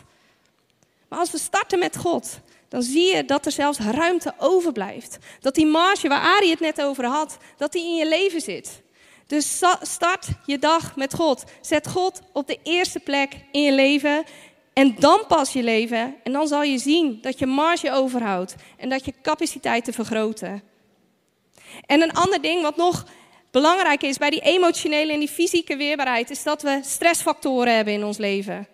Maar 1.12 1.20
als 1.20 1.30
we 1.30 1.38
starten 1.38 1.78
met 1.78 1.96
God, 1.96 2.40
dan 2.68 2.82
zie 2.82 3.14
je 3.14 3.24
dat 3.24 3.46
er 3.46 3.52
zelfs 3.52 3.78
ruimte 3.78 4.34
overblijft. 4.38 5.18
Dat 5.40 5.54
die 5.54 5.66
marge 5.66 6.08
waar 6.08 6.20
Ari 6.20 6.50
het 6.50 6.60
net 6.60 6.82
over 6.82 7.04
had, 7.04 7.36
dat 7.56 7.72
die 7.72 7.84
in 7.84 7.94
je 7.94 8.08
leven 8.08 8.40
zit. 8.40 8.82
Dus 9.26 9.62
start 9.82 10.26
je 10.46 10.58
dag 10.58 10.96
met 10.96 11.14
God. 11.14 11.44
Zet 11.60 11.88
God 11.88 12.20
op 12.32 12.46
de 12.46 12.58
eerste 12.62 13.00
plek 13.00 13.32
in 13.50 13.62
je 13.62 13.72
leven. 13.72 14.24
En 14.72 14.94
dan 14.98 15.24
pas 15.28 15.52
je 15.52 15.62
leven. 15.62 16.14
En 16.24 16.32
dan 16.32 16.48
zal 16.48 16.62
je 16.62 16.78
zien 16.78 17.18
dat 17.22 17.38
je 17.38 17.46
marge 17.46 17.90
overhoudt. 17.90 18.54
En 18.76 18.88
dat 18.88 19.04
je 19.04 19.14
capaciteiten 19.22 19.92
vergroten. 19.92 20.62
En 21.86 22.02
een 22.02 22.12
ander 22.12 22.42
ding 22.42 22.62
wat 22.62 22.76
nog 22.76 23.06
belangrijk 23.50 24.02
is 24.02 24.18
bij 24.18 24.30
die 24.30 24.40
emotionele 24.40 25.12
en 25.12 25.18
die 25.18 25.28
fysieke 25.28 25.76
weerbaarheid, 25.76 26.30
is 26.30 26.42
dat 26.42 26.62
we 26.62 26.80
stressfactoren 26.84 27.76
hebben 27.76 27.94
in 27.94 28.04
ons 28.04 28.18
leven. 28.18 28.66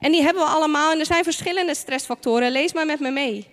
En 0.00 0.12
die 0.12 0.22
hebben 0.22 0.42
we 0.42 0.48
allemaal 0.48 0.92
en 0.92 0.98
er 0.98 1.06
zijn 1.06 1.24
verschillende 1.24 1.74
stressfactoren. 1.74 2.52
Lees 2.52 2.72
maar 2.72 2.86
met 2.86 3.00
me 3.00 3.10
mee. 3.10 3.46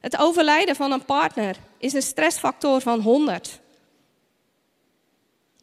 Het 0.00 0.18
overlijden 0.18 0.76
van 0.76 0.92
een 0.92 1.04
partner 1.04 1.56
is 1.78 1.92
een 1.92 2.02
stressfactor 2.02 2.80
van 2.80 3.00
100. 3.00 3.60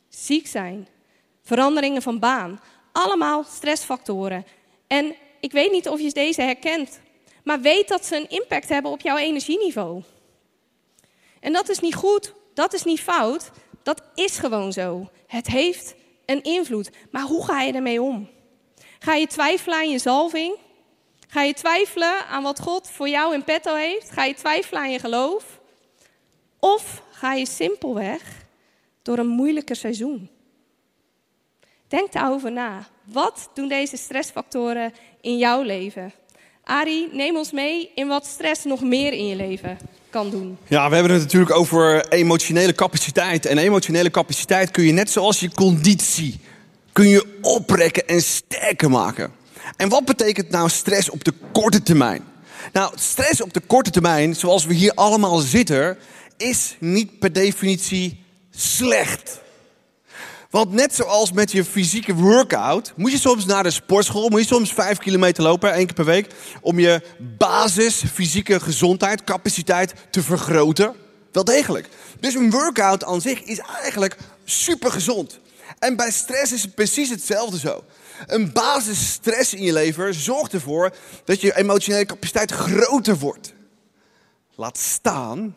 Ziek 0.10 0.48
zijn, 0.48 0.88
veranderingen 1.44 2.02
van 2.02 2.20
baan, 2.20 2.60
allemaal 2.92 3.44
stressfactoren. 3.44 4.46
En 4.88 5.16
ik 5.40 5.52
weet 5.52 5.72
niet 5.72 5.90
of 5.90 6.00
je 6.00 6.12
deze 6.12 6.42
herkent, 6.42 7.00
maar 7.44 7.62
weet 7.62 7.88
dat 7.88 8.06
ze 8.06 8.16
een 8.16 8.30
impact 8.30 8.70
hebben 8.70 8.92
op 8.92 9.02
jouw 9.02 9.18
energieniveau. 9.18 10.04
En 11.40 11.54
dat 11.54 11.70
is 11.70 11.80
niet 11.80 11.96
goed, 11.96 12.34
dat 12.54 12.74
is 12.74 12.84
niet 12.84 13.00
fout, 13.00 13.52
dat 13.84 14.02
is 14.16 14.38
gewoon 14.38 14.74
zo. 14.74 15.10
Het 15.28 15.48
heeft 15.48 15.96
een 16.26 16.44
invloed. 16.44 16.90
Maar 17.12 17.24
hoe 17.24 17.46
ga 17.46 17.62
je 17.62 17.74
ermee 17.74 18.02
om? 18.02 18.30
Ga 19.00 19.14
je 19.14 19.28
twijfelen 19.28 19.78
aan 19.78 19.90
je 19.90 20.00
zalving? 20.00 20.56
Ga 21.28 21.42
je 21.42 21.54
twijfelen 21.54 22.28
aan 22.28 22.44
wat 22.44 22.60
God 22.60 22.90
voor 22.90 23.10
jou 23.10 23.34
in 23.34 23.44
petto 23.44 23.76
heeft? 23.76 24.12
Ga 24.12 24.24
je 24.24 24.34
twijfelen 24.34 24.82
aan 24.82 24.92
je 24.92 25.00
geloof? 25.00 25.60
Of 26.60 27.02
ga 27.12 27.34
je 27.34 27.46
simpelweg 27.46 28.22
door 29.02 29.18
een 29.18 29.28
moeilijker 29.28 29.76
seizoen? 29.76 30.30
Denk 31.88 32.12
daarover 32.12 32.52
na. 32.52 32.88
Wat 33.04 33.50
doen 33.54 33.68
deze 33.68 33.98
stressfactoren 33.98 34.94
in 35.22 35.38
jouw 35.38 35.62
leven? 35.62 36.14
Ari, 36.64 37.10
neem 37.12 37.38
ons 37.38 37.52
mee 37.52 37.92
in 37.96 38.08
wat 38.08 38.26
stress 38.26 38.64
nog 38.64 38.82
meer 38.82 39.14
in 39.14 39.28
je 39.28 39.36
leven 39.36 39.78
kan 40.10 40.30
doen. 40.30 40.58
Ja, 40.68 40.90
we 40.90 40.96
hebben 40.96 41.14
het 41.14 41.22
natuurlijk 41.22 41.56
over 41.56 42.08
emotionele 42.08 42.74
capaciteit. 42.74 43.46
En 43.46 43.58
emotionele 43.58 44.12
capaciteit 44.12 44.72
kun 44.72 44.84
je 44.84 44.92
net 44.92 45.10
zoals 45.10 45.40
je 45.40 45.52
conditie 45.52 46.40
kun 46.98 47.10
je 47.10 47.38
oprekken 47.42 48.08
en 48.08 48.22
sterker 48.22 48.90
maken. 48.90 49.32
En 49.76 49.90
wat 49.90 50.06
betekent 50.06 50.50
nou 50.50 50.70
stress 50.70 51.10
op 51.10 51.24
de 51.24 51.34
korte 51.52 51.84
termijn? 51.84 52.24
Nou, 52.74 52.94
stress 52.96 53.42
op 53.42 53.54
de 53.54 53.60
korte 53.60 53.90
termijn, 53.90 54.36
zoals 54.36 54.66
we 54.66 54.74
hier 54.74 54.94
allemaal 54.94 55.38
zitten, 55.38 55.98
is 56.38 56.76
niet 56.80 57.20
per 57.20 57.34
definitie 57.34 58.26
slecht. 58.50 59.40
Want 60.50 60.72
net 60.72 60.96
zoals 60.96 61.32
met 61.32 61.52
je 61.52 61.66
fysieke 61.66 62.14
workout, 62.14 62.94
moet 62.96 63.12
je 63.12 63.18
soms 63.18 63.46
naar 63.46 63.64
de 63.64 63.72
sportschool, 63.72 64.30
moet 64.30 64.42
je 64.42 64.48
soms 64.48 64.74
vijf 64.74 64.98
kilometer 64.98 65.44
lopen, 65.44 65.74
één 65.74 65.86
keer 65.86 65.96
per 65.96 66.06
week, 66.06 66.34
om 66.62 66.80
je 66.80 67.02
basis 67.38 68.04
fysieke 68.14 68.60
gezondheid, 68.60 69.24
capaciteit 69.24 69.94
te 70.10 70.24
vergroten. 70.24 70.96
Wel 71.32 71.44
degelijk. 71.44 71.90
Dus 72.20 72.34
een 72.34 72.52
workout 72.52 73.04
aan 73.04 73.22
zich 73.22 73.44
is 73.44 73.60
eigenlijk 73.60 74.18
super 74.46 74.92
gezond. 74.92 75.40
En 75.80 75.96
bij 75.96 76.12
stress 76.12 76.52
is 76.52 76.62
het 76.62 76.76
precies 76.76 77.10
hetzelfde 77.10 77.60
zo. 77.60 77.84
Een 78.26 78.52
basis 78.52 79.12
stress 79.12 79.54
in 79.54 79.64
je 79.64 79.74
leven 79.74 80.14
zorgt 80.14 80.54
ervoor 80.54 80.96
dat 81.26 81.42
je 81.42 81.58
emotionele 81.58 82.06
capaciteit 82.06 82.52
groter 82.52 83.18
wordt. 83.18 83.54
Laat 84.56 84.78
staan 84.78 85.56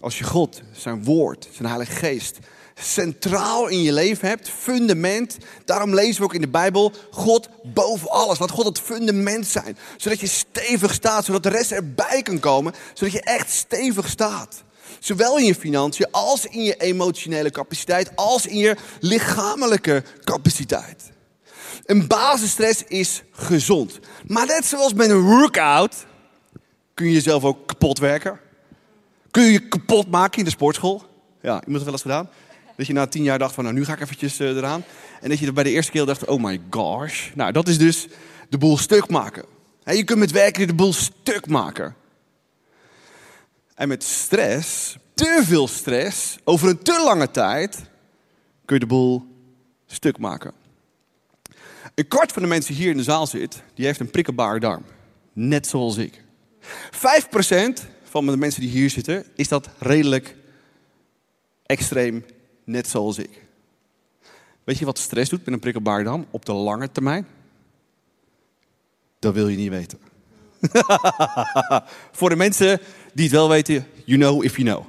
als 0.00 0.18
je 0.18 0.24
God, 0.24 0.62
zijn 0.72 1.04
woord, 1.04 1.48
zijn 1.52 1.68
Heilige 1.68 1.92
Geest 1.92 2.38
centraal 2.80 3.68
in 3.68 3.82
je 3.82 3.92
leven 3.92 4.28
hebt, 4.28 4.48
fundament. 4.48 5.36
Daarom 5.64 5.94
lezen 5.94 6.16
we 6.16 6.24
ook 6.24 6.34
in 6.34 6.40
de 6.40 6.48
Bijbel 6.48 6.92
God 7.10 7.48
boven 7.62 8.10
alles. 8.10 8.38
Laat 8.38 8.50
God 8.50 8.64
het 8.64 8.80
fundament 8.80 9.46
zijn, 9.46 9.78
zodat 9.96 10.20
je 10.20 10.26
stevig 10.26 10.92
staat, 10.94 11.24
zodat 11.24 11.42
de 11.42 11.48
rest 11.48 11.72
erbij 11.72 12.22
kan 12.22 12.40
komen, 12.40 12.74
zodat 12.94 13.12
je 13.12 13.20
echt 13.20 13.50
stevig 13.50 14.08
staat. 14.08 14.64
Zowel 15.06 15.38
in 15.38 15.44
je 15.44 15.54
financiën 15.54 16.06
als 16.10 16.46
in 16.46 16.62
je 16.62 16.76
emotionele 16.76 17.50
capaciteit, 17.50 18.16
als 18.16 18.46
in 18.46 18.56
je 18.56 18.76
lichamelijke 19.00 20.02
capaciteit. 20.24 21.12
Een 21.84 22.06
basisstress 22.06 22.82
is 22.82 23.22
gezond. 23.30 23.98
Maar 24.26 24.46
net 24.46 24.64
zoals 24.64 24.94
met 24.94 25.10
een 25.10 25.20
workout 25.20 26.06
kun 26.94 27.06
je 27.06 27.12
jezelf 27.12 27.44
ook 27.44 27.66
kapot 27.66 27.98
werken. 27.98 28.40
Kun 29.30 29.42
je 29.42 29.52
je 29.52 29.68
kapot 29.68 30.10
maken 30.10 30.38
in 30.38 30.44
de 30.44 30.50
sportschool. 30.50 31.02
Ja, 31.42 31.52
iemand 31.52 31.66
heeft 31.66 31.84
wel 31.84 31.92
eens 31.92 32.02
gedaan. 32.02 32.28
Dat 32.76 32.86
je 32.86 32.92
na 32.92 33.06
tien 33.06 33.22
jaar 33.22 33.38
dacht 33.38 33.54
van, 33.54 33.64
nou 33.64 33.76
nu 33.76 33.84
ga 33.84 33.92
ik 33.92 34.00
eventjes 34.00 34.40
uh, 34.40 34.56
eraan. 34.56 34.84
En 35.20 35.28
dat 35.28 35.38
je 35.38 35.46
er 35.46 35.52
bij 35.52 35.64
de 35.64 35.70
eerste 35.70 35.92
keer 35.92 36.06
dacht, 36.06 36.24
oh 36.24 36.42
my 36.42 36.60
gosh. 36.70 37.30
Nou, 37.34 37.52
dat 37.52 37.68
is 37.68 37.78
dus 37.78 38.08
de 38.48 38.58
boel 38.58 38.78
stuk 38.78 39.08
maken. 39.08 39.44
je 39.84 40.04
kunt 40.04 40.18
met 40.18 40.30
werken 40.30 40.66
de 40.66 40.74
boel 40.74 40.92
stuk 40.92 41.46
maken. 41.46 41.96
En 43.76 43.88
met 43.88 44.02
stress, 44.02 44.96
te 45.14 45.42
veel 45.44 45.68
stress, 45.68 46.38
over 46.44 46.68
een 46.68 46.82
te 46.82 47.02
lange 47.04 47.30
tijd, 47.30 47.76
kun 48.64 48.74
je 48.74 48.80
de 48.80 48.86
boel 48.86 49.26
stuk 49.86 50.18
maken. 50.18 50.52
Een 51.94 52.08
kwart 52.08 52.32
van 52.32 52.42
de 52.42 52.48
mensen 52.48 52.74
hier 52.74 52.90
in 52.90 52.96
de 52.96 53.02
zaal 53.02 53.26
zit, 53.26 53.62
die 53.74 53.84
heeft 53.86 54.00
een 54.00 54.10
prikkelbare 54.10 54.60
darm. 54.60 54.84
Net 55.32 55.66
zoals 55.66 55.96
ik. 55.96 56.22
5% 56.60 56.66
van 58.02 58.26
de 58.26 58.36
mensen 58.36 58.60
die 58.60 58.70
hier 58.70 58.90
zitten, 58.90 59.24
is 59.34 59.48
dat 59.48 59.68
redelijk 59.78 60.36
extreem, 61.62 62.24
net 62.64 62.88
zoals 62.88 63.18
ik. 63.18 63.42
Weet 64.64 64.78
je 64.78 64.84
wat 64.84 64.98
stress 64.98 65.30
doet 65.30 65.44
met 65.44 65.54
een 65.54 65.60
prikkelbare 65.60 66.04
darm 66.04 66.26
op 66.30 66.44
de 66.44 66.52
lange 66.52 66.92
termijn? 66.92 67.26
Dat 69.18 69.34
wil 69.34 69.48
je 69.48 69.56
niet 69.56 69.70
weten. 69.70 69.98
Voor 72.18 72.28
de 72.28 72.36
mensen 72.36 72.80
die 73.16 73.24
het 73.24 73.34
wel 73.34 73.48
weten, 73.48 73.86
you 74.04 74.18
know 74.18 74.44
if 74.44 74.56
you 74.56 74.68
know. 74.68 74.84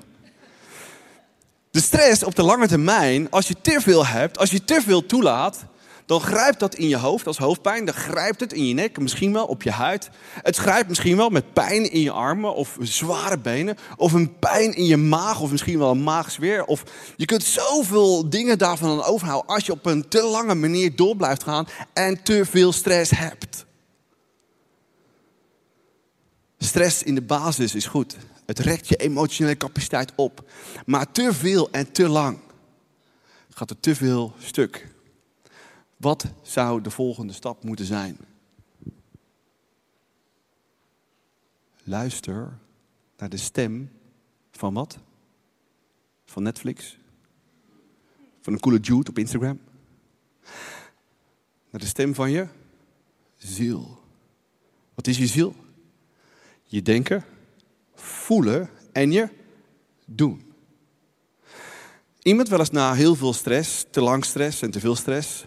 De 1.71 1.81
stress 1.81 2.23
op 2.23 2.35
de 2.35 2.43
lange 2.43 2.67
termijn, 2.67 3.29
als 3.29 3.47
je 3.47 3.55
te 3.61 3.81
veel 3.81 4.05
hebt, 4.05 4.37
als 4.37 4.51
je 4.51 4.63
te 4.63 4.81
veel 4.85 5.05
toelaat, 5.05 5.65
dan 6.05 6.21
grijpt 6.21 6.59
dat 6.59 6.75
in 6.75 6.87
je 6.87 6.97
hoofd 6.97 7.27
als 7.27 7.37
hoofdpijn. 7.37 7.85
Dan 7.85 7.93
grijpt 7.93 8.39
het 8.39 8.53
in 8.53 8.67
je 8.67 8.73
nek, 8.73 8.99
misschien 8.99 9.33
wel 9.33 9.45
op 9.45 9.63
je 9.63 9.71
huid. 9.71 10.09
Het 10.41 10.57
grijpt 10.57 10.87
misschien 10.89 11.17
wel 11.17 11.29
met 11.29 11.53
pijn 11.53 11.91
in 11.91 12.01
je 12.01 12.11
armen 12.11 12.55
of 12.55 12.77
zware 12.79 13.37
benen. 13.37 13.77
Of 13.97 14.13
een 14.13 14.39
pijn 14.39 14.75
in 14.75 14.85
je 14.85 14.97
maag 14.97 15.41
of 15.41 15.51
misschien 15.51 15.79
wel 15.79 15.91
een 15.91 16.03
maagzweer. 16.03 16.65
Of 16.65 16.83
je 17.15 17.25
kunt 17.25 17.43
zoveel 17.43 18.29
dingen 18.29 18.57
daarvan 18.57 19.03
overhouden 19.03 19.55
als 19.55 19.65
je 19.65 19.71
op 19.71 19.85
een 19.85 20.07
te 20.07 20.21
lange 20.23 20.55
manier 20.55 20.95
door 20.95 21.15
blijft 21.15 21.43
gaan 21.43 21.67
en 21.93 22.23
te 22.23 22.45
veel 22.45 22.71
stress 22.71 23.11
hebt. 23.11 23.66
Stress 26.57 27.03
in 27.03 27.15
de 27.15 27.21
basis 27.21 27.75
is 27.75 27.85
goed. 27.85 28.17
Het 28.45 28.59
rekt 28.59 28.87
je 28.87 28.95
emotionele 28.95 29.57
capaciteit 29.57 30.11
op. 30.15 30.49
Maar 30.85 31.11
te 31.11 31.33
veel 31.33 31.71
en 31.71 31.91
te 31.91 32.07
lang 32.07 32.39
gaat 33.49 33.69
er 33.69 33.79
te 33.79 33.95
veel 33.95 34.33
stuk. 34.39 34.87
Wat 35.97 36.25
zou 36.41 36.81
de 36.81 36.89
volgende 36.89 37.33
stap 37.33 37.63
moeten 37.63 37.85
zijn? 37.85 38.17
Luister 41.83 42.57
naar 43.17 43.29
de 43.29 43.37
stem 43.37 43.91
van 44.51 44.73
wat? 44.73 44.97
Van 46.25 46.43
Netflix? 46.43 46.97
Van 48.41 48.53
een 48.53 48.59
coole 48.59 48.79
Jude 48.79 49.09
op 49.09 49.17
Instagram? 49.17 49.59
Naar 51.69 51.81
de 51.81 51.85
stem 51.85 52.15
van 52.15 52.31
je 52.31 52.47
ziel. 53.37 54.01
Wat 54.93 55.07
is 55.07 55.17
je 55.17 55.27
ziel? 55.27 55.55
Je 56.67 56.81
denken, 56.81 57.25
voelen 57.95 58.69
en 58.91 59.11
je 59.11 59.29
doen. 60.05 60.53
Iemand 62.21 62.49
wel 62.49 62.59
eens 62.59 62.69
na 62.69 62.93
heel 62.93 63.15
veel 63.15 63.33
stress, 63.33 63.85
te 63.91 64.01
lang 64.01 64.25
stress 64.25 64.61
en 64.61 64.71
te 64.71 64.79
veel 64.79 64.95
stress, 64.95 65.45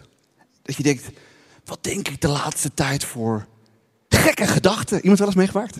dat 0.61 0.75
je 0.75 0.83
denkt, 0.83 1.09
wat 1.65 1.83
denk 1.83 2.07
ik 2.07 2.21
de 2.21 2.27
laatste 2.27 2.73
tijd 2.73 3.05
voor 3.05 3.47
gekke 4.09 4.47
gedachten? 4.47 5.01
Iemand 5.01 5.19
wel 5.19 5.27
eens 5.27 5.37
meegemaakt? 5.37 5.77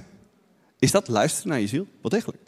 Is 0.79 0.91
dat 0.91 1.07
luisteren 1.07 1.49
naar 1.49 1.59
je 1.59 1.67
ziel? 1.67 1.87
Wat 2.01 2.11
degelijk. 2.11 2.41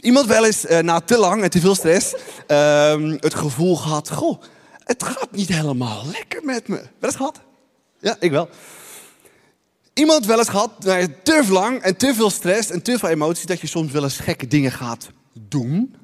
Iemand 0.00 0.26
wel 0.26 0.44
eens 0.44 0.64
uh, 0.64 0.78
na 0.78 1.00
te 1.00 1.18
lang 1.18 1.42
en 1.42 1.50
te 1.50 1.60
veel 1.60 1.74
stress 1.74 2.14
uh, 2.48 3.12
het 3.28 3.34
gevoel 3.34 3.76
gehad, 3.76 4.10
goh, 4.10 4.42
het 4.84 5.02
gaat 5.02 5.32
niet 5.32 5.48
helemaal 5.48 6.06
lekker 6.06 6.44
met 6.44 6.68
me. 6.68 6.76
Wel 6.76 6.90
eens 7.00 7.16
gehad? 7.16 7.40
Ja, 8.00 8.16
ik 8.20 8.30
wel. 8.30 8.48
Iemand 9.98 10.26
wel 10.26 10.38
eens 10.38 10.48
gehad, 10.48 10.84
nou, 10.84 11.08
te 11.22 11.44
lang 11.48 11.80
en 11.80 11.96
te 11.96 12.14
veel 12.14 12.30
stress 12.30 12.70
en 12.70 12.82
te 12.82 12.98
veel 12.98 13.08
emoties, 13.08 13.46
dat 13.46 13.60
je 13.60 13.66
soms 13.66 13.92
wel 13.92 14.02
eens 14.02 14.18
gekke 14.18 14.46
dingen 14.46 14.72
gaat 14.72 15.10
doen. 15.32 15.94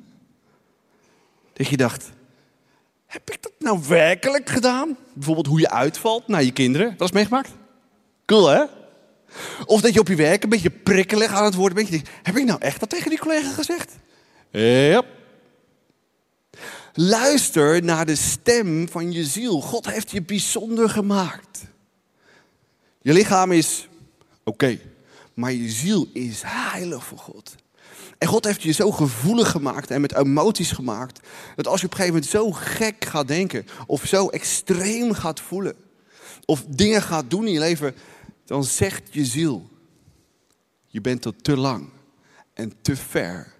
Dat 1.52 1.66
je 1.66 1.76
dacht, 1.76 2.10
heb 3.06 3.30
ik 3.30 3.42
dat 3.42 3.52
nou 3.58 3.80
werkelijk 3.88 4.48
gedaan? 4.50 4.96
Bijvoorbeeld 5.12 5.46
hoe 5.46 5.60
je 5.60 5.70
uitvalt 5.70 6.28
naar 6.28 6.42
je 6.42 6.52
kinderen. 6.52 6.94
Dat 6.96 7.08
is 7.08 7.14
meegemaakt? 7.14 7.50
Cool, 8.26 8.48
hè? 8.48 8.64
Of 9.64 9.80
dat 9.80 9.94
je 9.94 10.00
op 10.00 10.08
je 10.08 10.16
werk 10.16 10.42
een 10.42 10.48
beetje 10.48 10.70
prikkelig 10.70 11.32
aan 11.32 11.44
het 11.44 11.54
worden 11.54 11.76
bent. 11.76 11.88
Je 11.88 12.00
heb 12.22 12.36
ik 12.36 12.44
nou 12.44 12.60
echt 12.60 12.80
dat 12.80 12.90
tegen 12.90 13.10
die 13.10 13.18
collega 13.18 13.52
gezegd? 13.52 13.92
Ja. 14.50 15.02
Luister 16.92 17.84
naar 17.84 18.06
de 18.06 18.16
stem 18.16 18.88
van 18.88 19.12
je 19.12 19.24
ziel. 19.24 19.60
God 19.60 19.90
heeft 19.90 20.10
je 20.10 20.22
bijzonder 20.22 20.90
gemaakt. 20.90 21.72
Je 23.04 23.12
lichaam 23.12 23.52
is 23.52 23.88
oké, 24.44 24.78
maar 25.34 25.52
je 25.52 25.70
ziel 25.70 26.08
is 26.12 26.42
heilig 26.46 27.04
voor 27.04 27.18
God. 27.18 27.54
En 28.18 28.28
God 28.28 28.44
heeft 28.44 28.62
je 28.62 28.72
zo 28.72 28.90
gevoelig 28.90 29.50
gemaakt 29.50 29.90
en 29.90 30.00
met 30.00 30.14
emoties 30.14 30.70
gemaakt, 30.70 31.20
dat 31.56 31.66
als 31.66 31.80
je 31.80 31.86
op 31.86 31.92
een 31.92 31.98
gegeven 31.98 32.20
moment 32.20 32.32
zo 32.32 32.52
gek 32.52 33.04
gaat 33.04 33.28
denken, 33.28 33.66
of 33.86 34.04
zo 34.04 34.28
extreem 34.28 35.12
gaat 35.12 35.40
voelen, 35.40 35.74
of 36.44 36.64
dingen 36.68 37.02
gaat 37.02 37.30
doen 37.30 37.46
in 37.46 37.52
je 37.52 37.58
leven, 37.58 37.94
dan 38.44 38.64
zegt 38.64 39.02
je 39.10 39.24
ziel, 39.24 39.68
je 40.86 41.00
bent 41.00 41.24
er 41.24 41.36
te 41.36 41.56
lang 41.56 41.88
en 42.54 42.72
te 42.80 42.96
ver 42.96 43.54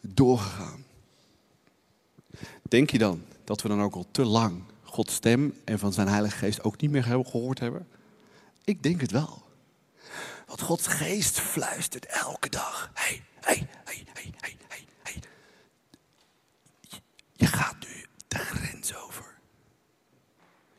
doorgegaan. 0.00 0.84
Denk 2.62 2.90
je 2.90 2.98
dan 2.98 3.22
dat 3.44 3.62
we 3.62 3.68
dan 3.68 3.82
ook 3.82 3.94
al 3.94 4.06
te 4.10 4.24
lang 4.24 4.62
Gods 4.82 5.14
stem 5.14 5.54
en 5.64 5.78
van 5.78 5.92
zijn 5.92 6.08
Heilige 6.08 6.36
Geest 6.36 6.64
ook 6.64 6.80
niet 6.80 6.90
meer 6.90 7.02
gehoord 7.02 7.58
hebben? 7.58 7.86
Ik 8.66 8.82
denk 8.82 9.00
het 9.00 9.10
wel. 9.10 9.42
Want 10.46 10.60
Gods 10.60 10.86
geest 10.86 11.40
fluistert 11.40 12.06
elke 12.06 12.48
dag. 12.48 12.90
Hey, 12.94 13.22
hey, 13.40 13.68
hey, 13.84 14.06
hey, 14.12 14.34
hey, 14.40 14.56
hey. 15.02 15.22
Je 17.32 17.46
gaat 17.46 17.76
nu 17.80 18.06
de 18.28 18.38
grens 18.38 18.96
over. 18.96 19.38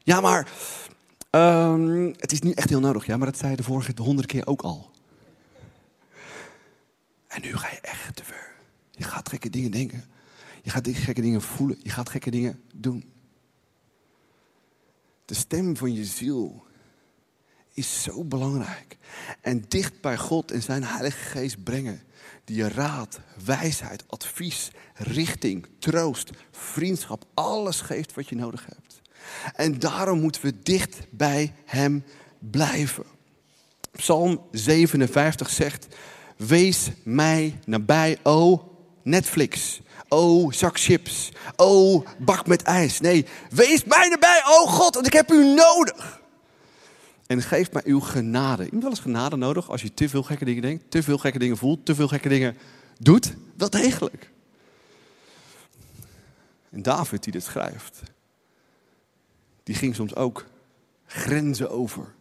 Ja, 0.03 0.21
maar 0.21 0.51
um, 1.31 2.13
het 2.17 2.31
is 2.31 2.41
niet 2.41 2.57
echt 2.57 2.69
heel 2.69 2.79
nodig. 2.79 3.05
Ja, 3.05 3.17
maar 3.17 3.27
dat 3.27 3.37
zei 3.37 3.51
je 3.51 3.57
de 3.57 3.63
vorige 3.63 3.93
de 3.93 4.01
honderd 4.01 4.27
keer 4.27 4.47
ook 4.47 4.61
al. 4.61 4.91
En 7.27 7.41
nu 7.41 7.57
ga 7.57 7.69
je 7.69 7.81
echt 7.81 8.15
te 8.15 8.23
ver. 8.23 8.55
Je 8.91 9.03
gaat 9.03 9.29
gekke 9.29 9.49
dingen 9.49 9.71
denken. 9.71 10.05
Je 10.63 10.69
gaat 10.69 10.87
gekke 10.87 11.21
dingen 11.21 11.41
voelen. 11.41 11.79
Je 11.83 11.89
gaat 11.89 12.09
gekke 12.09 12.31
dingen 12.31 12.63
doen. 12.73 13.11
De 15.25 15.33
stem 15.33 15.77
van 15.77 15.93
je 15.93 16.05
ziel 16.05 16.66
is 17.77 18.03
zo 18.03 18.23
belangrijk. 18.23 18.97
En 19.41 19.65
dicht 19.67 20.01
bij 20.01 20.17
God 20.17 20.51
en 20.51 20.61
zijn 20.61 20.83
Heilige 20.83 21.17
Geest 21.17 21.63
brengen. 21.63 22.01
Die 22.45 22.55
je 22.55 22.69
raad, 22.69 23.19
wijsheid, 23.45 24.03
advies, 24.07 24.71
richting, 24.93 25.67
troost, 25.79 26.29
vriendschap, 26.51 27.25
alles 27.33 27.81
geeft 27.81 28.13
wat 28.13 28.29
je 28.29 28.35
nodig 28.35 28.65
hebt. 28.65 29.01
En 29.55 29.79
daarom 29.79 30.19
moeten 30.19 30.41
we 30.41 30.59
dicht 30.63 30.99
bij 31.09 31.53
Hem 31.65 32.03
blijven. 32.39 33.05
Psalm 33.91 34.41
57 34.51 35.49
zegt: 35.49 35.87
Wees 36.37 36.89
mij 37.03 37.59
nabij, 37.65 38.17
o 38.23 38.71
Netflix. 39.03 39.81
O 40.07 40.51
zak 40.51 40.79
chips. 40.79 41.31
O 41.55 42.03
bak 42.19 42.47
met 42.47 42.61
ijs. 42.61 42.99
Nee, 42.99 43.25
wees 43.49 43.83
mij 43.83 44.07
nabij, 44.07 44.41
o 44.45 44.65
God, 44.65 44.93
want 44.95 45.07
ik 45.07 45.13
heb 45.13 45.31
u 45.31 45.53
nodig. 45.53 46.25
En 47.27 47.41
geef 47.41 47.71
mij 47.71 47.81
uw 47.85 47.99
genade. 47.99 48.63
Je 48.63 48.69
hebt 48.69 48.81
wel 48.81 48.91
eens 48.91 48.99
genade 48.99 49.35
nodig 49.35 49.69
als 49.69 49.81
je 49.81 49.93
te 49.93 50.09
veel 50.09 50.23
gekke 50.23 50.45
dingen 50.45 50.61
denkt, 50.61 50.91
te 50.91 51.03
veel 51.03 51.17
gekke 51.17 51.39
dingen 51.39 51.57
voelt, 51.57 51.85
te 51.85 51.95
veel 51.95 52.07
gekke 52.07 52.29
dingen 52.29 52.57
doet. 52.99 53.35
Wel 53.55 53.69
degelijk. 53.69 54.31
En 56.69 56.81
David 56.81 57.23
die 57.23 57.31
dit 57.31 57.43
schrijft, 57.43 58.01
die 59.63 59.75
ging 59.75 59.95
soms 59.95 60.15
ook 60.15 60.45
grenzen 61.05 61.69
over. 61.69 62.13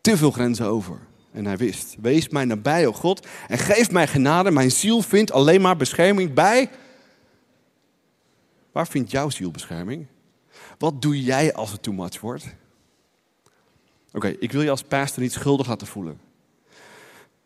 Te 0.00 0.16
veel 0.16 0.30
grenzen 0.30 0.66
over. 0.66 0.98
En 1.32 1.46
hij 1.46 1.56
wist, 1.56 1.96
wees 2.00 2.28
mij 2.28 2.44
nabij, 2.44 2.86
o 2.86 2.92
God, 2.92 3.26
en 3.48 3.58
geef 3.58 3.90
mij 3.90 4.06
genade. 4.06 4.50
Mijn 4.50 4.70
ziel 4.70 5.02
vindt 5.02 5.32
alleen 5.32 5.60
maar 5.60 5.76
bescherming 5.76 6.34
bij... 6.34 6.70
Waar 8.72 8.86
vindt 8.86 9.10
jouw 9.10 9.30
ziel 9.30 9.50
bescherming? 9.50 10.06
Wat 10.78 11.02
doe 11.02 11.22
jij 11.22 11.54
als 11.54 11.72
het 11.72 11.82
too 11.82 11.94
much 11.94 12.20
wordt? 12.20 12.44
Oké, 14.14 14.28
ik 14.28 14.52
wil 14.52 14.62
je 14.62 14.70
als 14.70 14.82
pastor 14.82 15.22
niet 15.22 15.32
schuldig 15.32 15.66
laten 15.66 15.86
voelen. 15.86 16.20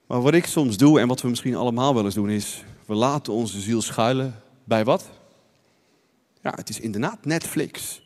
Maar 0.07 0.21
wat 0.21 0.35
ik 0.35 0.47
soms 0.47 0.77
doe 0.77 1.01
en 1.01 1.09
wat 1.09 1.21
we 1.21 1.29
misschien 1.29 1.55
allemaal 1.55 1.95
wel 1.95 2.05
eens 2.05 2.15
doen 2.15 2.31
is, 2.31 2.65
we 2.87 2.95
laten 2.95 3.33
onze 3.33 3.61
ziel 3.61 3.83
schuilen 3.83 4.43
bij 4.65 4.85
wat? 4.85 5.11
Ja, 6.43 6.53
het 6.55 6.69
is 6.69 6.81
inderdaad 6.81 7.25
Netflix. 7.25 8.03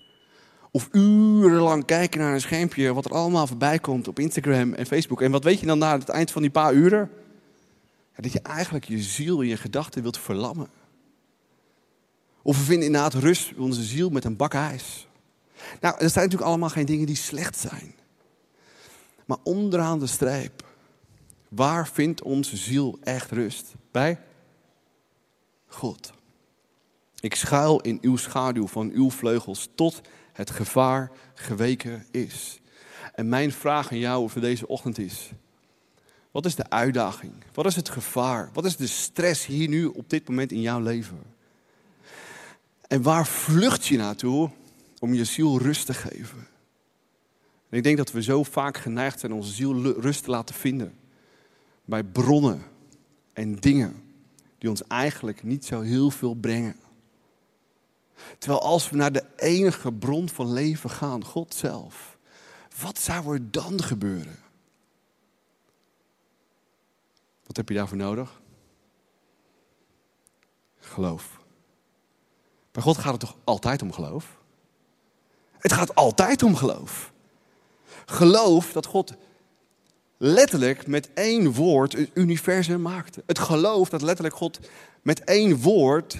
Of 0.71 0.89
urenlang 0.93 1.85
kijken 1.85 2.21
naar 2.21 2.35
een 2.35 2.41
schermpje 2.41 2.95
wat 2.95 3.05
er 3.05 3.13
allemaal 3.13 3.47
voorbij 3.47 3.79
komt 3.79 4.09
op 4.09 4.19
Instagram 4.19 4.73
en 4.73 4.87
Facebook. 4.87 5.23
En 5.23 5.31
wat 5.31 5.45
weet 5.45 5.61
je 5.61 5.67
dan 5.67 5.79
na 5.79 5.99
het 5.99 6.09
eind 6.09 6.31
van 6.31 6.43
die 6.43 6.51
paar 6.51 6.73
uren? 6.73 7.11
Dat 8.17 8.33
je 8.33 8.41
eigenlijk 8.41 8.85
je 8.85 8.99
ziel 8.99 9.41
en 9.41 9.47
je 9.47 9.57
gedachten 9.57 10.03
wilt 10.03 10.19
verlammen. 10.19 10.69
Of 12.43 12.59
we 12.59 12.65
vinden 12.65 12.87
inderdaad 12.87 13.15
rust 13.15 13.53
onze 13.57 13.83
ziel 13.83 14.11
met 14.11 14.25
een 14.25 14.37
bak 14.37 14.55
ijs. 14.55 15.09
Nou, 15.81 15.95
er 15.95 16.11
zijn 16.11 16.25
natuurlijk 16.25 16.51
allemaal 16.51 16.69
geen 16.69 16.87
dingen 16.87 17.07
die 17.07 17.17
slecht 17.17 17.59
zijn. 17.59 17.95
Maar 19.33 19.41
onderaan 19.43 19.99
de 19.99 20.07
streep, 20.07 20.67
waar 21.49 21.89
vindt 21.89 22.23
onze 22.23 22.57
ziel 22.57 22.99
echt 23.03 23.31
rust? 23.31 23.75
Bij 23.91 24.21
God. 25.67 26.13
Ik 27.21 27.35
schuil 27.35 27.81
in 27.81 27.99
uw 28.01 28.17
schaduw 28.17 28.67
van 28.67 28.91
uw 28.91 29.11
vleugels 29.11 29.69
tot 29.75 30.01
het 30.33 30.51
gevaar 30.51 31.11
geweken 31.35 32.07
is. 32.11 32.61
En 33.15 33.29
mijn 33.29 33.53
vraag 33.53 33.91
aan 33.91 33.99
jou 33.99 34.31
voor 34.31 34.41
deze 34.41 34.69
ochtend 34.69 34.99
is: 34.99 35.31
wat 36.31 36.47
is 36.47 36.55
de 36.55 36.71
uitdaging? 36.71 37.33
Wat 37.55 37.67
is 37.67 37.77
het 37.77 37.89
gevaar? 37.89 38.51
Wat 38.53 38.65
is 38.65 38.77
de 38.77 38.87
stress 38.87 39.47
hier 39.47 39.69
nu 39.69 39.85
op 39.87 40.11
dit 40.11 40.29
moment 40.29 40.53
in 40.53 40.61
jouw 40.61 40.81
leven? 40.81 41.23
En 42.89 43.03
waar 43.03 43.27
vlucht 43.27 43.87
je 43.87 43.97
naartoe 43.97 44.51
om 44.99 45.15
je 45.15 45.25
ziel 45.25 45.59
rust 45.59 45.87
te 45.87 45.95
geven? 45.95 46.51
En 47.73 47.79
ik 47.79 47.85
denk 47.85 47.97
dat 47.97 48.13
we 48.13 48.23
zo 48.23 48.43
vaak 48.43 48.77
geneigd 48.77 49.21
zijn 49.21 49.33
onze 49.33 49.53
ziel 49.53 49.83
rust 50.01 50.25
te 50.25 50.31
laten 50.31 50.55
vinden 50.55 50.99
bij 51.85 52.05
bronnen 52.05 52.63
en 53.33 53.55
dingen 53.55 54.03
die 54.59 54.71
ons 54.71 54.87
eigenlijk 54.87 55.43
niet 55.43 55.65
zo 55.65 55.81
heel 55.81 56.11
veel 56.11 56.35
brengen. 56.35 56.77
Terwijl 58.39 58.63
als 58.63 58.91
we 58.91 58.97
naar 58.97 59.13
de 59.13 59.25
enige 59.37 59.93
bron 59.93 60.29
van 60.29 60.53
leven 60.53 60.91
gaan, 60.91 61.25
God 61.25 61.55
zelf, 61.55 62.19
wat 62.81 62.99
zou 62.99 63.35
er 63.35 63.51
dan 63.51 63.83
gebeuren? 63.83 64.39
Wat 67.47 67.57
heb 67.57 67.69
je 67.69 67.75
daarvoor 67.75 67.97
nodig? 67.97 68.41
Geloof. 70.79 71.41
Bij 72.73 72.83
God 72.83 72.99
gaat 72.99 73.13
het 73.13 73.21
toch 73.21 73.37
altijd 73.45 73.83
om 73.83 73.93
geloof? 73.93 74.39
Het 75.59 75.73
gaat 75.73 75.95
altijd 75.95 76.43
om 76.43 76.57
geloof. 76.57 77.12
Geloof 78.07 78.73
dat 78.73 78.87
God 78.87 79.15
letterlijk 80.19 80.87
met 80.87 81.09
één 81.15 81.53
woord 81.53 81.93
het 81.93 82.11
universum 82.15 82.83
maakte. 82.83 83.23
Het 83.27 83.39
geloof 83.39 83.89
dat 83.89 84.03
letterlijk 84.03 84.37
God 84.37 84.59
met 85.03 85.25
één 85.25 85.57
woord 85.57 86.17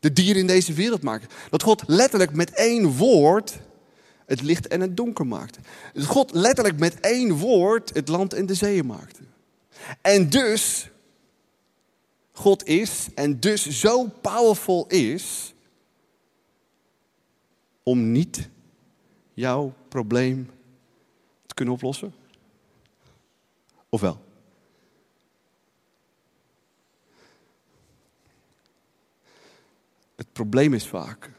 de 0.00 0.12
dieren 0.12 0.40
in 0.40 0.46
deze 0.46 0.72
wereld 0.72 1.02
maakte. 1.02 1.26
Dat 1.50 1.62
God 1.62 1.82
letterlijk 1.86 2.32
met 2.32 2.50
één 2.50 2.96
woord 2.96 3.58
het 4.26 4.42
licht 4.42 4.68
en 4.68 4.80
het 4.80 4.96
donker 4.96 5.26
maakte. 5.26 5.58
Dat 5.92 6.04
God 6.04 6.34
letterlijk 6.34 6.78
met 6.78 7.00
één 7.00 7.32
woord 7.32 7.94
het 7.94 8.08
land 8.08 8.32
en 8.32 8.46
de 8.46 8.54
zeeën 8.54 8.86
maakte. 8.86 9.20
En 10.00 10.30
dus 10.30 10.90
God 12.32 12.66
is 12.66 13.08
en 13.14 13.40
dus 13.40 13.80
zo 13.80 14.04
powerful 14.20 14.86
is 14.88 15.54
om 17.82 18.12
niet 18.12 18.48
jouw 19.34 19.74
probleem 19.88 20.50
kunnen 21.54 21.74
oplossen? 21.74 22.14
Of 23.88 24.00
wel? 24.00 24.22
Het 30.16 30.32
probleem 30.32 30.74
is 30.74 30.86
vaak 30.86 31.30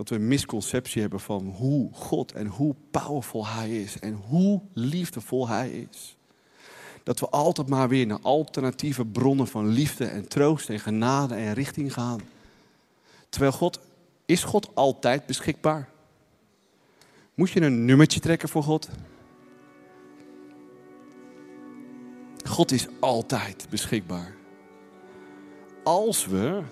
dat 0.00 0.08
we 0.08 0.14
een 0.14 0.28
misconceptie 0.28 1.00
hebben 1.00 1.20
van 1.20 1.46
hoe 1.46 1.92
God 1.92 2.32
en 2.32 2.46
hoe 2.46 2.74
powerful 2.90 3.46
Hij 3.46 3.82
is 3.82 3.98
en 3.98 4.14
hoe 4.14 4.60
liefdevol 4.72 5.48
Hij 5.48 5.70
is. 5.70 6.16
Dat 7.02 7.20
we 7.20 7.28
altijd 7.28 7.68
maar 7.68 7.88
weer 7.88 8.06
naar 8.06 8.20
alternatieve 8.22 9.04
bronnen 9.04 9.46
van 9.46 9.68
liefde 9.68 10.04
en 10.04 10.28
troost 10.28 10.68
en 10.68 10.80
genade 10.80 11.34
en 11.34 11.54
richting 11.54 11.92
gaan. 11.92 12.20
Terwijl 13.28 13.52
God, 13.52 13.80
is 14.26 14.44
God 14.44 14.74
altijd 14.74 15.26
beschikbaar? 15.26 15.89
Moet 17.40 17.50
je 17.50 17.60
een 17.60 17.84
nummertje 17.84 18.20
trekken 18.20 18.48
voor 18.48 18.62
God? 18.62 18.88
God 22.44 22.72
is 22.72 22.86
altijd 22.98 23.66
beschikbaar. 23.70 24.34
Als 25.84 26.26
we 26.26 26.62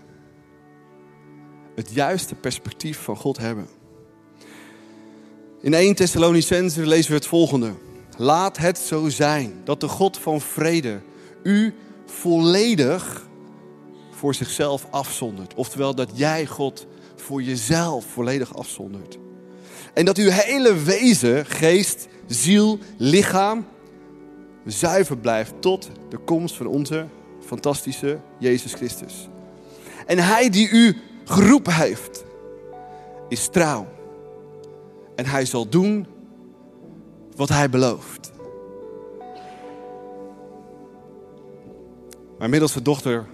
het 1.75 1.91
juiste 1.93 2.35
perspectief 2.35 2.99
van 2.99 3.17
God 3.17 3.37
hebben. 3.37 3.67
In 5.61 5.75
1 5.75 5.95
Thessalonicense 5.95 6.87
lezen 6.87 7.11
we 7.11 7.17
het 7.17 7.27
volgende. 7.27 7.73
Laat 8.17 8.57
het 8.57 8.79
zo 8.79 9.09
zijn 9.09 9.61
dat 9.65 9.81
de 9.81 9.89
God 9.89 10.19
van 10.19 10.41
vrede 10.41 11.01
u 11.43 11.75
volledig 12.07 13.27
voor 14.11 14.35
zichzelf 14.35 14.87
afzondert. 14.91 15.55
Oftewel 15.55 15.95
dat 15.95 16.11
jij 16.15 16.47
God 16.47 16.87
voor 17.17 17.43
jezelf 17.43 18.05
volledig 18.05 18.57
afzondert. 18.57 19.19
En 19.99 20.05
dat 20.05 20.17
uw 20.17 20.31
hele 20.31 20.75
wezen, 20.75 21.47
geest, 21.47 22.09
ziel, 22.27 22.79
lichaam 22.97 23.67
zuiver 24.65 25.19
blijft 25.19 25.53
tot 25.61 25.91
de 26.09 26.19
komst 26.19 26.57
van 26.57 26.67
onze 26.67 27.07
fantastische 27.45 28.19
Jezus 28.39 28.75
Christus. 28.75 29.29
En 30.07 30.19
hij 30.19 30.51
die 30.51 30.71
u 30.71 30.97
geroepen 31.25 31.75
heeft, 31.75 32.25
is 33.29 33.49
trouw. 33.49 33.87
En 35.15 35.27
hij 35.27 35.45
zal 35.45 35.69
doen 35.69 36.07
wat 37.37 37.49
hij 37.49 37.71
belooft. 37.71 38.33
Mijn 42.39 42.51
middelste 42.51 42.83
dochter 42.83 43.27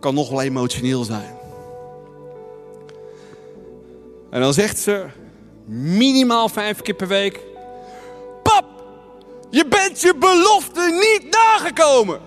kan 0.00 0.14
nog 0.14 0.30
wel 0.30 0.42
emotioneel 0.42 1.04
zijn. 1.04 1.34
En 4.30 4.40
dan 4.40 4.54
zegt 4.54 4.78
ze 4.78 5.06
minimaal 5.66 6.48
vijf 6.48 6.82
keer 6.82 6.94
per 6.94 7.08
week: 7.08 7.40
Pap, 8.42 8.64
je 9.50 9.66
bent 9.66 10.00
je 10.00 10.14
belofte 10.18 10.80
niet 10.80 11.30
nagekomen. 11.30 12.20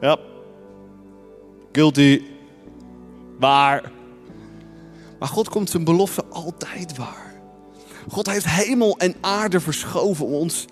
Ja, 0.00 0.18
guilty. 1.72 2.22
Waar? 3.38 3.92
Maar 5.18 5.28
God 5.28 5.48
komt 5.48 5.70
zijn 5.70 5.84
belofte 5.84 6.24
altijd 6.24 6.96
waar. 6.96 7.34
God 8.08 8.30
heeft 8.30 8.46
hemel 8.46 8.96
en 8.98 9.14
aarde 9.20 9.60
verschoven 9.60 10.26
om 10.26 10.32
ons 10.32 10.66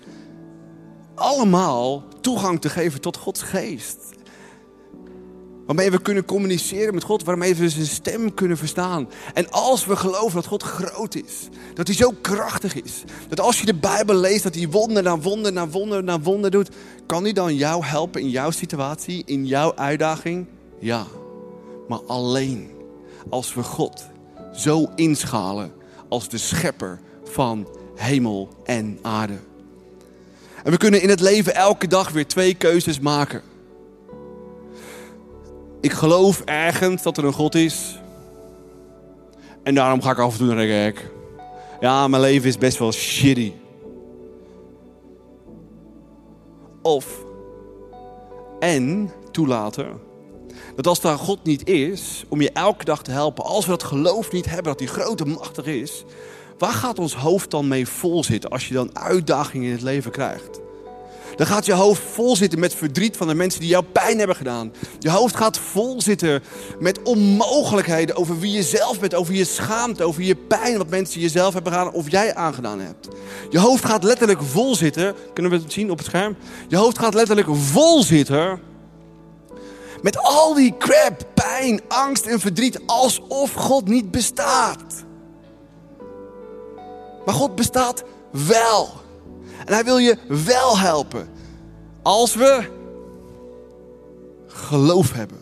allemaal 1.15 2.03
toegang 2.21 2.61
te 2.61 2.69
geven 2.69 3.01
tot 3.01 3.17
Gods 3.17 3.41
geest. 3.41 3.97
Waarmee 5.69 5.91
we 5.91 6.01
kunnen 6.01 6.25
communiceren 6.25 6.93
met 6.93 7.03
God, 7.03 7.23
waarmee 7.23 7.55
we 7.55 7.69
zijn 7.69 7.85
stem 7.85 8.33
kunnen 8.33 8.57
verstaan. 8.57 9.09
En 9.33 9.51
als 9.51 9.85
we 9.85 9.95
geloven 9.95 10.35
dat 10.35 10.45
God 10.45 10.63
groot 10.63 11.15
is, 11.15 11.47
dat 11.73 11.87
hij 11.87 11.95
zo 11.95 12.13
krachtig 12.21 12.81
is, 12.81 13.03
dat 13.27 13.39
als 13.39 13.59
je 13.59 13.65
de 13.65 13.73
Bijbel 13.73 14.15
leest, 14.15 14.43
dat 14.43 14.55
hij 14.55 14.69
wonder 14.69 15.03
na 15.03 15.19
wonder 15.19 15.53
na 15.53 15.67
wonder 15.67 16.03
na 16.03 16.19
wonder 16.19 16.51
doet, 16.51 16.69
kan 17.05 17.23
hij 17.23 17.33
dan 17.33 17.55
jou 17.55 17.85
helpen 17.85 18.21
in 18.21 18.29
jouw 18.29 18.51
situatie, 18.51 19.23
in 19.25 19.45
jouw 19.45 19.75
uitdaging? 19.75 20.45
Ja, 20.79 21.05
maar 21.87 22.01
alleen 22.07 22.71
als 23.29 23.53
we 23.53 23.63
God 23.63 24.07
zo 24.53 24.91
inschalen 24.95 25.71
als 26.07 26.29
de 26.29 26.37
schepper 26.37 26.99
van 27.23 27.67
hemel 27.95 28.49
en 28.65 28.99
aarde. 29.01 29.37
En 30.63 30.71
we 30.71 30.77
kunnen 30.77 31.01
in 31.01 31.09
het 31.09 31.21
leven 31.21 31.55
elke 31.55 31.87
dag 31.87 32.09
weer 32.09 32.27
twee 32.27 32.53
keuzes 32.53 32.99
maken. 32.99 33.41
Ik 35.81 35.91
geloof 35.91 36.41
ergens 36.45 37.03
dat 37.03 37.17
er 37.17 37.25
een 37.25 37.33
God 37.33 37.55
is. 37.55 37.99
En 39.63 39.75
daarom 39.75 40.01
ga 40.01 40.11
ik 40.11 40.19
af 40.19 40.31
en 40.31 40.37
toe 40.37 40.55
naar. 40.55 40.93
Ja, 41.79 42.07
mijn 42.07 42.21
leven 42.21 42.47
is 42.47 42.57
best 42.57 42.77
wel 42.77 42.91
shitty. 42.91 43.53
Of 46.81 47.23
en 48.59 49.11
toelaten 49.31 50.07
dat 50.75 50.87
als 50.87 51.01
daar 51.01 51.17
God 51.17 51.43
niet 51.43 51.67
is, 51.67 52.25
om 52.29 52.41
je 52.41 52.51
elke 52.51 52.85
dag 52.85 53.03
te 53.03 53.11
helpen, 53.11 53.43
als 53.43 53.65
we 53.65 53.71
dat 53.71 53.83
geloof 53.83 54.31
niet 54.31 54.45
hebben 54.45 54.63
dat 54.63 54.79
hij 54.79 54.87
groot 54.87 55.21
en 55.21 55.29
machtig 55.29 55.65
is, 55.65 56.03
waar 56.57 56.73
gaat 56.73 56.99
ons 56.99 57.15
hoofd 57.15 57.51
dan 57.51 57.67
mee 57.67 57.87
vol 57.87 58.23
zitten 58.23 58.49
als 58.49 58.67
je 58.67 58.73
dan 58.73 58.97
uitdagingen 58.97 59.65
in 59.65 59.71
het 59.71 59.81
leven 59.81 60.11
krijgt? 60.11 60.59
Dan 61.39 61.47
gaat 61.47 61.65
je 61.65 61.73
hoofd 61.73 62.01
vol 62.13 62.35
zitten 62.35 62.59
met 62.59 62.75
verdriet 62.75 63.17
van 63.17 63.27
de 63.27 63.33
mensen 63.33 63.59
die 63.59 63.69
jou 63.69 63.83
pijn 63.83 64.17
hebben 64.17 64.35
gedaan. 64.35 64.73
Je 64.99 65.09
hoofd 65.09 65.35
gaat 65.35 65.57
vol 65.57 66.01
zitten 66.01 66.43
met 66.79 67.01
onmogelijkheden 67.01 68.15
over 68.15 68.39
wie 68.39 68.51
je 68.51 68.63
zelf 68.63 68.99
bent, 68.99 69.15
over 69.15 69.33
je 69.33 69.45
schaamte, 69.45 70.03
over 70.03 70.21
je 70.21 70.35
pijn 70.35 70.77
wat 70.77 70.89
mensen 70.89 71.21
jezelf 71.21 71.53
hebben 71.53 71.71
gedaan 71.71 71.93
of 71.93 72.11
jij 72.11 72.35
aangedaan 72.35 72.79
hebt. 72.79 73.07
Je 73.49 73.59
hoofd 73.59 73.85
gaat 73.85 74.03
letterlijk 74.03 74.41
vol 74.41 74.75
zitten. 74.75 75.15
Kunnen 75.33 75.51
we 75.51 75.57
het 75.57 75.73
zien 75.73 75.91
op 75.91 75.97
het 75.97 76.07
scherm? 76.07 76.35
Je 76.67 76.75
hoofd 76.75 76.99
gaat 76.99 77.13
letterlijk 77.13 77.47
vol 77.51 78.03
zitten 78.03 78.59
met 80.01 80.17
al 80.17 80.53
die 80.53 80.75
crap, 80.77 81.23
pijn, 81.33 81.81
angst 81.87 82.25
en 82.25 82.39
verdriet, 82.39 82.79
alsof 82.85 83.53
God 83.53 83.87
niet 83.87 84.11
bestaat. 84.11 85.05
Maar 87.25 87.35
God 87.35 87.55
bestaat 87.55 88.03
wel. 88.47 89.07
En 89.65 89.73
hij 89.73 89.83
wil 89.83 89.97
je 89.97 90.17
wel 90.27 90.79
helpen. 90.79 91.29
Als 92.01 92.35
we 92.35 92.69
geloof 94.47 95.13
hebben 95.13 95.39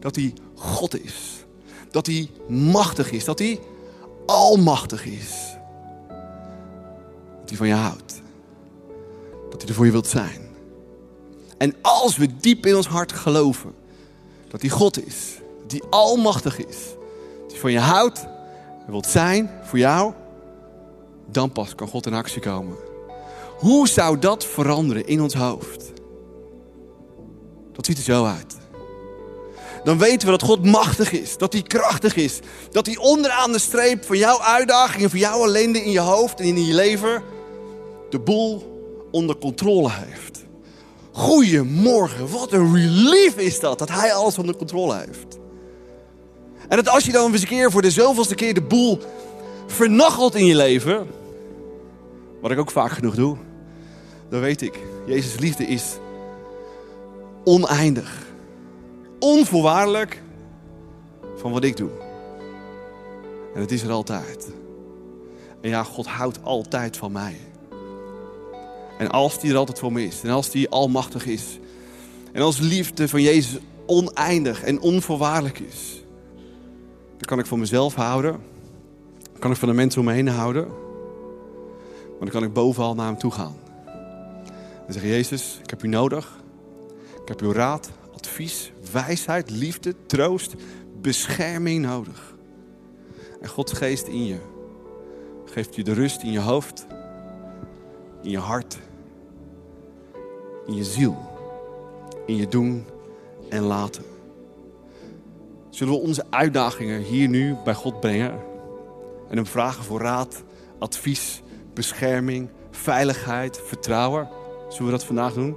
dat 0.00 0.16
hij 0.16 0.32
God 0.54 1.02
is. 1.04 1.44
Dat 1.90 2.06
hij 2.06 2.30
machtig 2.48 3.10
is. 3.10 3.24
Dat 3.24 3.38
hij 3.38 3.60
almachtig 4.26 5.04
is. 5.04 5.56
Dat 7.40 7.48
hij 7.48 7.56
van 7.56 7.66
je 7.66 7.74
houdt. 7.74 8.22
Dat 9.50 9.60
hij 9.60 9.68
er 9.68 9.74
voor 9.74 9.86
je 9.86 9.92
wilt 9.92 10.06
zijn. 10.06 10.48
En 11.58 11.74
als 11.82 12.16
we 12.16 12.36
diep 12.36 12.66
in 12.66 12.76
ons 12.76 12.86
hart 12.86 13.12
geloven 13.12 13.74
dat 14.48 14.60
hij 14.60 14.70
God 14.70 15.06
is. 15.06 15.40
Hij 15.68 15.82
almachtig 15.90 16.66
is. 16.66 16.76
Hij 17.48 17.58
van 17.58 17.72
je 17.72 17.78
houdt 17.78 18.26
en 18.86 18.90
wilt 18.90 19.06
zijn 19.06 19.50
voor 19.62 19.78
jou. 19.78 20.12
Dan 21.30 21.52
pas 21.52 21.74
kan 21.74 21.88
God 21.88 22.06
in 22.06 22.14
actie 22.14 22.40
komen. 22.40 22.76
Hoe 23.58 23.88
zou 23.88 24.18
dat 24.18 24.44
veranderen 24.44 25.06
in 25.06 25.22
ons 25.22 25.34
hoofd? 25.34 25.92
Dat 27.72 27.86
ziet 27.86 27.96
er 27.98 28.02
zo 28.02 28.24
uit. 28.24 28.56
Dan 29.84 29.98
weten 29.98 30.26
we 30.26 30.38
dat 30.38 30.42
God 30.42 30.64
machtig 30.64 31.12
is, 31.12 31.36
dat 31.36 31.52
hij 31.52 31.62
krachtig 31.62 32.16
is, 32.16 32.40
dat 32.70 32.86
hij 32.86 32.96
onderaan 32.96 33.52
de 33.52 33.58
streep 33.58 34.04
van 34.04 34.18
jouw 34.18 34.40
uitdagingen, 34.40 35.10
van 35.10 35.18
jouw 35.18 35.44
ellende 35.44 35.84
in 35.84 35.90
je 35.90 36.00
hoofd 36.00 36.40
en 36.40 36.46
in 36.46 36.64
je 36.64 36.74
leven, 36.74 37.22
de 38.10 38.18
boel 38.18 38.74
onder 39.10 39.36
controle 39.36 39.90
heeft. 39.92 40.44
Goedemorgen, 41.12 42.30
wat 42.30 42.52
een 42.52 42.74
relief 42.74 43.36
is 43.36 43.60
dat, 43.60 43.78
dat 43.78 43.88
hij 43.88 44.12
alles 44.12 44.38
onder 44.38 44.56
controle 44.56 44.96
heeft. 44.96 45.38
En 46.68 46.76
dat 46.76 46.88
als 46.88 47.04
je 47.04 47.12
dan 47.12 47.32
eens 47.32 47.42
een 47.42 47.48
keer 47.48 47.70
voor 47.70 47.82
de 47.82 47.90
zoveelste 47.90 48.34
keer 48.34 48.54
de 48.54 48.62
boel 48.62 48.98
vernachelt 49.66 50.34
in 50.34 50.44
je 50.44 50.56
leven, 50.56 51.06
wat 52.40 52.50
ik 52.50 52.58
ook 52.58 52.70
vaak 52.70 52.90
genoeg 52.90 53.14
doe, 53.14 53.36
dan 54.28 54.40
weet 54.40 54.62
ik, 54.62 54.78
Jezus' 55.06 55.38
liefde 55.38 55.64
is 55.64 55.98
oneindig. 57.44 58.26
Onvoorwaardelijk 59.18 60.22
van 61.36 61.52
wat 61.52 61.64
ik 61.64 61.76
doe. 61.76 61.90
En 63.54 63.60
het 63.60 63.72
is 63.72 63.82
er 63.82 63.90
altijd. 63.90 64.52
En 65.60 65.68
ja, 65.68 65.82
God 65.82 66.06
houdt 66.06 66.44
altijd 66.44 66.96
van 66.96 67.12
mij. 67.12 67.36
En 68.98 69.10
als 69.10 69.40
die 69.40 69.50
er 69.50 69.56
altijd 69.56 69.78
voor 69.78 69.92
me 69.92 70.04
is. 70.04 70.22
En 70.22 70.30
als 70.30 70.50
die 70.50 70.68
almachtig 70.68 71.26
is. 71.26 71.58
En 72.32 72.42
als 72.42 72.58
liefde 72.58 73.08
van 73.08 73.22
Jezus 73.22 73.58
oneindig 73.86 74.62
en 74.62 74.80
onvoorwaardelijk 74.80 75.58
is. 75.58 76.04
Dan 77.10 77.26
kan 77.26 77.38
ik 77.38 77.46
van 77.46 77.58
mezelf 77.58 77.94
houden. 77.94 78.32
Dan 79.32 79.40
kan 79.40 79.50
ik 79.50 79.56
van 79.56 79.68
de 79.68 79.74
mensen 79.74 80.00
om 80.00 80.06
me 80.06 80.12
heen 80.12 80.28
houden. 80.28 80.66
Maar 80.66 82.18
dan 82.18 82.28
kan 82.28 82.42
ik 82.42 82.52
bovenal 82.52 82.94
naar 82.94 83.06
hem 83.06 83.18
toe 83.18 83.30
gaan. 83.30 83.65
En 84.86 84.92
zeggen, 84.92 85.10
Jezus, 85.10 85.58
ik 85.62 85.70
heb 85.70 85.82
u 85.82 85.88
nodig. 85.88 86.44
Ik 87.22 87.28
heb 87.28 87.40
uw 87.40 87.52
raad, 87.52 87.90
advies, 88.14 88.72
wijsheid, 88.92 89.50
liefde, 89.50 89.94
troost, 90.06 90.54
bescherming 91.00 91.84
nodig. 91.84 92.34
En 93.40 93.48
Gods 93.48 93.72
geest 93.72 94.06
in 94.06 94.26
je 94.26 94.38
geeft 95.44 95.74
je 95.74 95.84
de 95.84 95.92
rust 95.92 96.22
in 96.22 96.32
je 96.32 96.40
hoofd, 96.40 96.86
in 98.22 98.30
je 98.30 98.38
hart, 98.38 98.78
in 100.66 100.74
je 100.74 100.84
ziel, 100.84 101.16
in 102.26 102.36
je 102.36 102.48
doen 102.48 102.86
en 103.48 103.62
laten. 103.62 104.04
Zullen 105.70 105.94
we 105.94 106.00
onze 106.00 106.24
uitdagingen 106.30 107.00
hier 107.00 107.28
nu 107.28 107.56
bij 107.64 107.74
God 107.74 108.00
brengen 108.00 108.40
en 109.28 109.36
hem 109.36 109.46
vragen 109.46 109.84
voor 109.84 110.00
raad, 110.00 110.42
advies, 110.78 111.42
bescherming, 111.74 112.50
veiligheid, 112.70 113.60
vertrouwen? 113.64 114.28
Zullen 114.68 114.84
we 114.84 114.90
dat 114.90 115.04
vandaag 115.04 115.32
doen? 115.32 115.56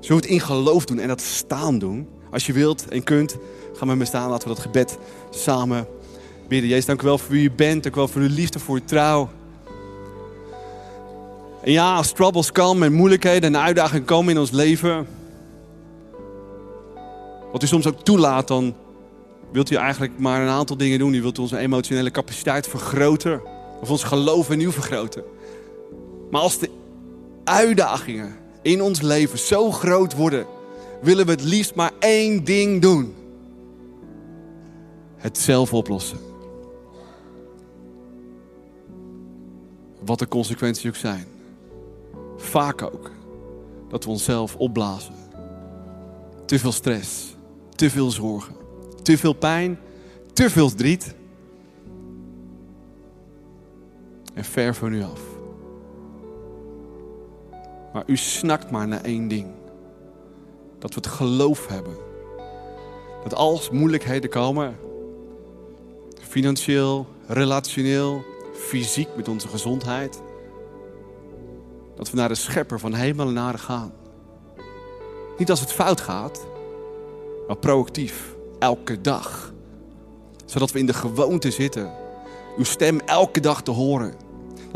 Zullen 0.00 0.22
we 0.22 0.26
het 0.28 0.34
in 0.34 0.40
geloof 0.40 0.84
doen 0.84 0.98
en 0.98 1.08
dat 1.08 1.20
staan 1.20 1.78
doen? 1.78 2.08
Als 2.30 2.46
je 2.46 2.52
wilt 2.52 2.88
en 2.88 3.02
kunt, 3.02 3.36
ga 3.74 3.84
met 3.84 3.96
me 3.96 4.04
staan. 4.04 4.30
Laten 4.30 4.48
we 4.48 4.54
dat 4.54 4.62
gebed 4.62 4.98
samen 5.30 5.86
bidden. 6.48 6.68
Jezus, 6.68 6.86
dank 6.86 7.02
u 7.02 7.04
wel 7.04 7.18
voor 7.18 7.30
wie 7.30 7.44
u 7.44 7.50
bent. 7.50 7.82
Dank 7.82 7.94
u 7.94 7.98
wel 7.98 8.08
voor 8.08 8.20
uw 8.20 8.34
liefde, 8.34 8.58
voor 8.58 8.74
uw 8.74 8.84
trouw. 8.84 9.28
En 11.62 11.72
ja, 11.72 11.96
als 11.96 12.12
troubles 12.12 12.52
komen 12.52 12.86
en 12.86 12.92
moeilijkheden 12.92 13.54
en 13.54 13.60
uitdagingen 13.60 14.04
komen 14.04 14.32
in 14.34 14.40
ons 14.40 14.50
leven. 14.50 15.06
Wat 17.52 17.62
u 17.62 17.66
soms 17.66 17.86
ook 17.86 18.04
toelaat, 18.04 18.48
dan 18.48 18.74
wilt 19.52 19.70
u 19.70 19.74
eigenlijk 19.74 20.18
maar 20.18 20.42
een 20.42 20.48
aantal 20.48 20.76
dingen 20.76 20.98
doen. 20.98 21.14
U 21.14 21.22
wilt 21.22 21.38
onze 21.38 21.58
emotionele 21.58 22.10
capaciteit 22.10 22.68
vergroten. 22.68 23.40
Of 23.80 23.90
ons 23.90 24.04
geloof 24.04 24.50
in 24.50 24.60
u 24.60 24.72
vergroten. 24.72 25.24
Maar 26.30 26.40
als 26.40 26.58
de 26.58 26.70
uitdagingen 27.46 28.36
in 28.62 28.82
ons 28.82 29.00
leven 29.00 29.38
zo 29.38 29.70
groot 29.70 30.14
worden, 30.14 30.46
willen 31.00 31.26
we 31.26 31.30
het 31.30 31.42
liefst 31.42 31.74
maar 31.74 31.92
één 31.98 32.44
ding 32.44 32.82
doen. 32.82 33.14
Het 35.16 35.38
zelf 35.38 35.72
oplossen. 35.72 36.18
Wat 40.00 40.18
de 40.18 40.28
consequenties 40.28 40.86
ook 40.86 40.96
zijn. 40.96 41.26
Vaak 42.36 42.82
ook 42.82 43.10
dat 43.88 44.04
we 44.04 44.10
onszelf 44.10 44.56
opblazen. 44.56 45.14
Te 46.44 46.58
veel 46.58 46.72
stress, 46.72 47.36
te 47.74 47.90
veel 47.90 48.10
zorgen, 48.10 48.54
te 49.02 49.18
veel 49.18 49.32
pijn, 49.32 49.78
te 50.32 50.50
veel 50.50 50.68
verdriet. 50.68 51.14
En 54.34 54.44
ver 54.44 54.74
van 54.74 54.92
u 54.92 55.02
af. 55.02 55.35
Maar 57.96 58.04
u 58.06 58.16
snakt 58.16 58.70
maar 58.70 58.88
naar 58.88 59.00
één 59.00 59.28
ding. 59.28 59.46
Dat 60.78 60.94
we 60.94 61.00
het 61.00 61.06
geloof 61.06 61.66
hebben. 61.66 61.96
Dat 63.22 63.34
als 63.34 63.70
moeilijkheden 63.70 64.30
komen, 64.30 64.76
financieel, 66.20 67.06
relationeel, 67.26 68.24
fysiek 68.54 69.08
met 69.16 69.28
onze 69.28 69.48
gezondheid, 69.48 70.22
dat 71.94 72.10
we 72.10 72.16
naar 72.16 72.28
de 72.28 72.34
schepper 72.34 72.80
van 72.80 72.94
hemel 72.94 73.28
en 73.28 73.38
aarde 73.38 73.58
gaan. 73.58 73.92
Niet 75.38 75.50
als 75.50 75.60
het 75.60 75.72
fout 75.72 76.00
gaat, 76.00 76.46
maar 77.46 77.56
proactief, 77.56 78.34
elke 78.58 79.00
dag. 79.00 79.52
Zodat 80.44 80.70
we 80.70 80.78
in 80.78 80.86
de 80.86 80.94
gewoonte 80.94 81.50
zitten, 81.50 81.92
uw 82.56 82.64
stem 82.64 83.00
elke 83.00 83.40
dag 83.40 83.62
te 83.62 83.70
horen. 83.70 84.25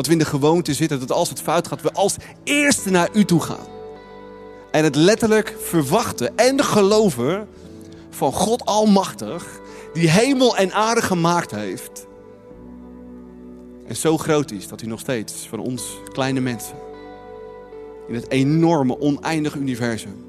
Dat 0.00 0.08
we 0.08 0.14
in 0.14 0.24
de 0.24 0.30
gewoonte 0.30 0.74
zitten 0.74 1.00
dat 1.00 1.12
als 1.12 1.28
het 1.28 1.40
fout 1.40 1.68
gaat, 1.68 1.82
we 1.82 1.92
als 1.92 2.16
eerste 2.44 2.90
naar 2.90 3.08
u 3.12 3.24
toe 3.24 3.40
gaan. 3.40 3.66
En 4.70 4.84
het 4.84 4.94
letterlijk 4.94 5.56
verwachten 5.58 6.36
en 6.36 6.64
geloven 6.64 7.48
van 8.10 8.32
God 8.32 8.64
Almachtig, 8.64 9.60
die 9.92 10.10
hemel 10.10 10.56
en 10.56 10.72
aarde 10.72 11.02
gemaakt 11.02 11.50
heeft. 11.50 12.06
En 13.86 13.96
zo 13.96 14.18
groot 14.18 14.50
is 14.50 14.68
dat 14.68 14.80
hij 14.80 14.88
nog 14.88 15.00
steeds 15.00 15.46
van 15.48 15.58
ons 15.58 15.98
kleine 16.12 16.40
mensen 16.40 16.76
in 18.08 18.14
het 18.14 18.30
enorme, 18.30 19.00
oneindige 19.00 19.58
universum 19.58 20.24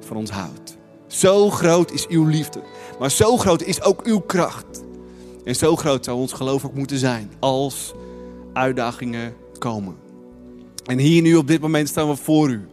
van 0.00 0.16
ons 0.16 0.30
houdt. 0.30 0.76
Zo 1.06 1.50
groot 1.50 1.92
is 1.92 2.06
uw 2.06 2.26
liefde. 2.26 2.62
Maar 2.98 3.10
zo 3.10 3.36
groot 3.36 3.62
is 3.62 3.82
ook 3.82 4.02
uw 4.02 4.20
kracht. 4.20 4.82
En 5.44 5.56
zo 5.56 5.76
groot 5.76 6.04
zou 6.04 6.18
ons 6.18 6.32
geloof 6.32 6.64
ook 6.64 6.74
moeten 6.74 6.98
zijn 6.98 7.32
als 7.38 7.94
uitdagingen 8.52 9.34
komen. 9.58 9.96
En 10.86 10.98
hier 10.98 11.22
nu 11.22 11.36
op 11.36 11.46
dit 11.46 11.60
moment 11.60 11.88
staan 11.88 12.08
we 12.08 12.16
voor 12.16 12.50
u. 12.50 12.66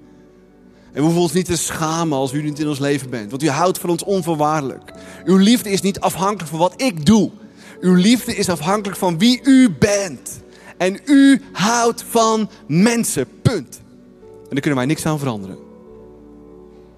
En 0.92 0.96
we 0.96 1.02
hoeven 1.02 1.22
ons 1.22 1.34
niet 1.34 1.46
te 1.46 1.58
schamen 1.58 2.18
als 2.18 2.34
u 2.34 2.44
niet 2.44 2.60
in 2.60 2.68
ons 2.68 2.80
leven 2.80 3.10
bent. 3.10 3.30
Want 3.30 3.44
u 3.44 3.50
houdt 3.50 3.80
van 3.80 3.90
ons 3.90 4.04
onvoorwaardelijk. 4.04 4.94
Uw 5.26 5.38
liefde 5.38 5.70
is 5.70 5.82
niet 5.82 6.00
afhankelijk 6.00 6.50
van 6.50 6.60
wat 6.60 6.82
ik 6.82 7.06
doe. 7.06 7.32
Uw 7.80 7.94
liefde 7.94 8.36
is 8.36 8.50
afhankelijk 8.50 8.98
van 8.98 9.18
wie 9.18 9.40
u 9.44 9.70
bent. 9.80 10.42
En 10.78 11.00
u 11.06 11.42
houdt 11.52 12.04
van 12.08 12.50
mensen. 12.68 13.28
Punt. 13.42 13.82
En 14.22 14.50
daar 14.50 14.60
kunnen 14.60 14.80
wij 14.80 14.86
niks 14.86 15.06
aan 15.06 15.20
veranderen. 15.20 15.58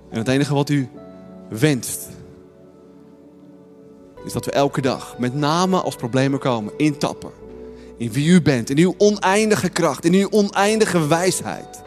En 0.09 0.17
het 0.17 0.27
enige 0.27 0.53
wat 0.53 0.69
u 0.69 0.89
wenst, 1.49 2.09
is 4.25 4.34
dat 4.34 4.45
we 4.45 4.51
elke 4.51 4.82
dag, 4.82 5.15
met 5.17 5.36
name 5.36 5.82
als 5.82 5.95
problemen 5.95 6.39
komen, 6.39 6.73
intappen. 6.77 7.40
In 8.01 8.11
wie 8.11 8.29
u 8.29 8.41
bent, 8.41 8.69
in 8.69 8.77
uw 8.77 8.93
oneindige 8.97 9.69
kracht, 9.69 10.05
in 10.05 10.13
uw 10.13 10.29
oneindige 10.29 11.07
wijsheid. 11.07 11.83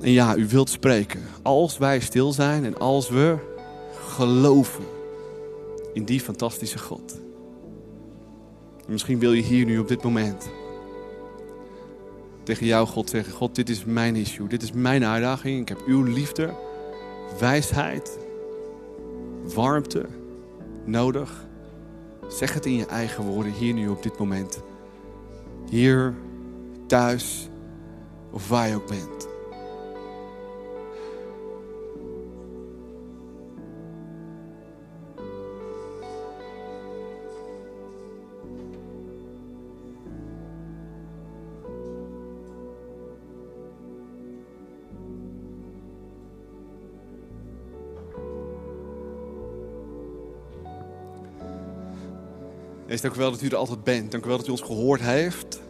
En 0.00 0.10
ja, 0.10 0.36
u 0.36 0.46
wilt 0.46 0.70
spreken 0.70 1.22
als 1.42 1.78
wij 1.78 2.00
stil 2.00 2.32
zijn 2.32 2.64
en 2.64 2.78
als 2.78 3.08
we 3.08 3.36
geloven 3.94 4.84
in 5.92 6.04
die 6.04 6.20
fantastische 6.20 6.78
God. 6.78 7.20
En 8.86 8.92
misschien 8.92 9.18
wil 9.18 9.32
je 9.32 9.42
hier 9.42 9.64
nu 9.64 9.78
op 9.78 9.88
dit 9.88 10.02
moment 10.02 10.48
tegen 12.42 12.66
jou, 12.66 12.86
God, 12.86 13.10
zeggen: 13.10 13.32
God, 13.32 13.54
dit 13.54 13.68
is 13.68 13.84
mijn 13.84 14.16
issue, 14.16 14.48
dit 14.48 14.62
is 14.62 14.72
mijn 14.72 15.04
uitdaging. 15.04 15.60
Ik 15.60 15.68
heb 15.68 15.82
uw 15.86 16.02
liefde, 16.02 16.54
wijsheid, 17.38 18.18
warmte 19.54 20.06
nodig. 20.84 21.50
Zeg 22.32 22.54
het 22.54 22.66
in 22.66 22.76
je 22.76 22.86
eigen 22.86 23.24
woorden 23.24 23.52
hier 23.52 23.74
nu 23.74 23.88
op 23.88 24.02
dit 24.02 24.18
moment. 24.18 24.60
Hier, 25.68 26.14
thuis 26.86 27.48
of 28.30 28.48
waar 28.48 28.68
je 28.68 28.74
ook 28.74 28.86
bent. 28.86 29.11
Heer, 52.92 53.00
dank 53.00 53.14
u 53.14 53.18
wel 53.18 53.30
dat 53.30 53.42
u 53.42 53.48
er 53.48 53.56
altijd 53.56 53.84
bent. 53.84 54.10
Dank 54.10 54.24
u 54.24 54.28
wel 54.28 54.36
dat 54.36 54.46
u 54.46 54.50
ons 54.50 54.60
gehoord 54.60 55.00
heeft. 55.00 55.60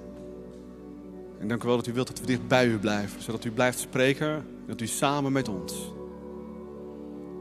En 1.39 1.49
dank 1.49 1.62
u 1.62 1.66
wel 1.66 1.77
dat 1.77 1.87
u 1.87 1.93
wilt 1.93 2.07
dat 2.07 2.20
we 2.20 2.27
dicht 2.27 2.49
bij 2.49 2.66
u 2.66 2.79
blijven. 2.79 3.23
Zodat 3.23 3.45
u 3.45 3.51
blijft 3.51 3.79
spreken. 3.79 4.47
Dat 4.66 4.81
u 4.81 4.87
samen 4.87 5.33
met 5.33 5.49
ons 5.49 5.93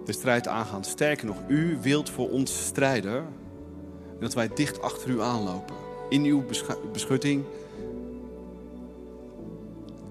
de 0.06 0.12
strijd 0.12 0.48
aangaan. 0.48 0.84
Sterker 0.84 1.26
nog, 1.26 1.38
u 1.48 1.78
wilt 1.82 2.10
voor 2.10 2.30
ons 2.30 2.66
strijden. 2.66 3.18
En 3.18 4.20
dat 4.20 4.34
wij 4.34 4.50
dicht 4.54 4.82
achter 4.82 5.10
u 5.10 5.22
aanlopen. 5.22 5.76
In 6.10 6.24
uw 6.24 6.44
beschutting. 6.92 7.44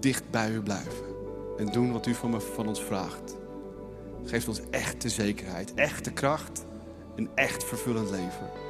Dicht 0.00 0.30
bij 0.30 0.50
u 0.50 0.60
blijven. 0.62 1.04
En 1.58 1.66
doen 1.66 1.92
wat 1.92 2.06
u 2.06 2.14
van, 2.14 2.42
van 2.42 2.68
ons 2.68 2.82
vraagt. 2.82 3.36
Geeft 4.24 4.48
ons 4.48 4.60
echte 4.70 5.08
zekerheid, 5.08 5.74
echte 5.74 6.12
kracht. 6.12 6.64
Een 7.16 7.28
echt 7.34 7.64
vervullend 7.64 8.10
leven. 8.10 8.69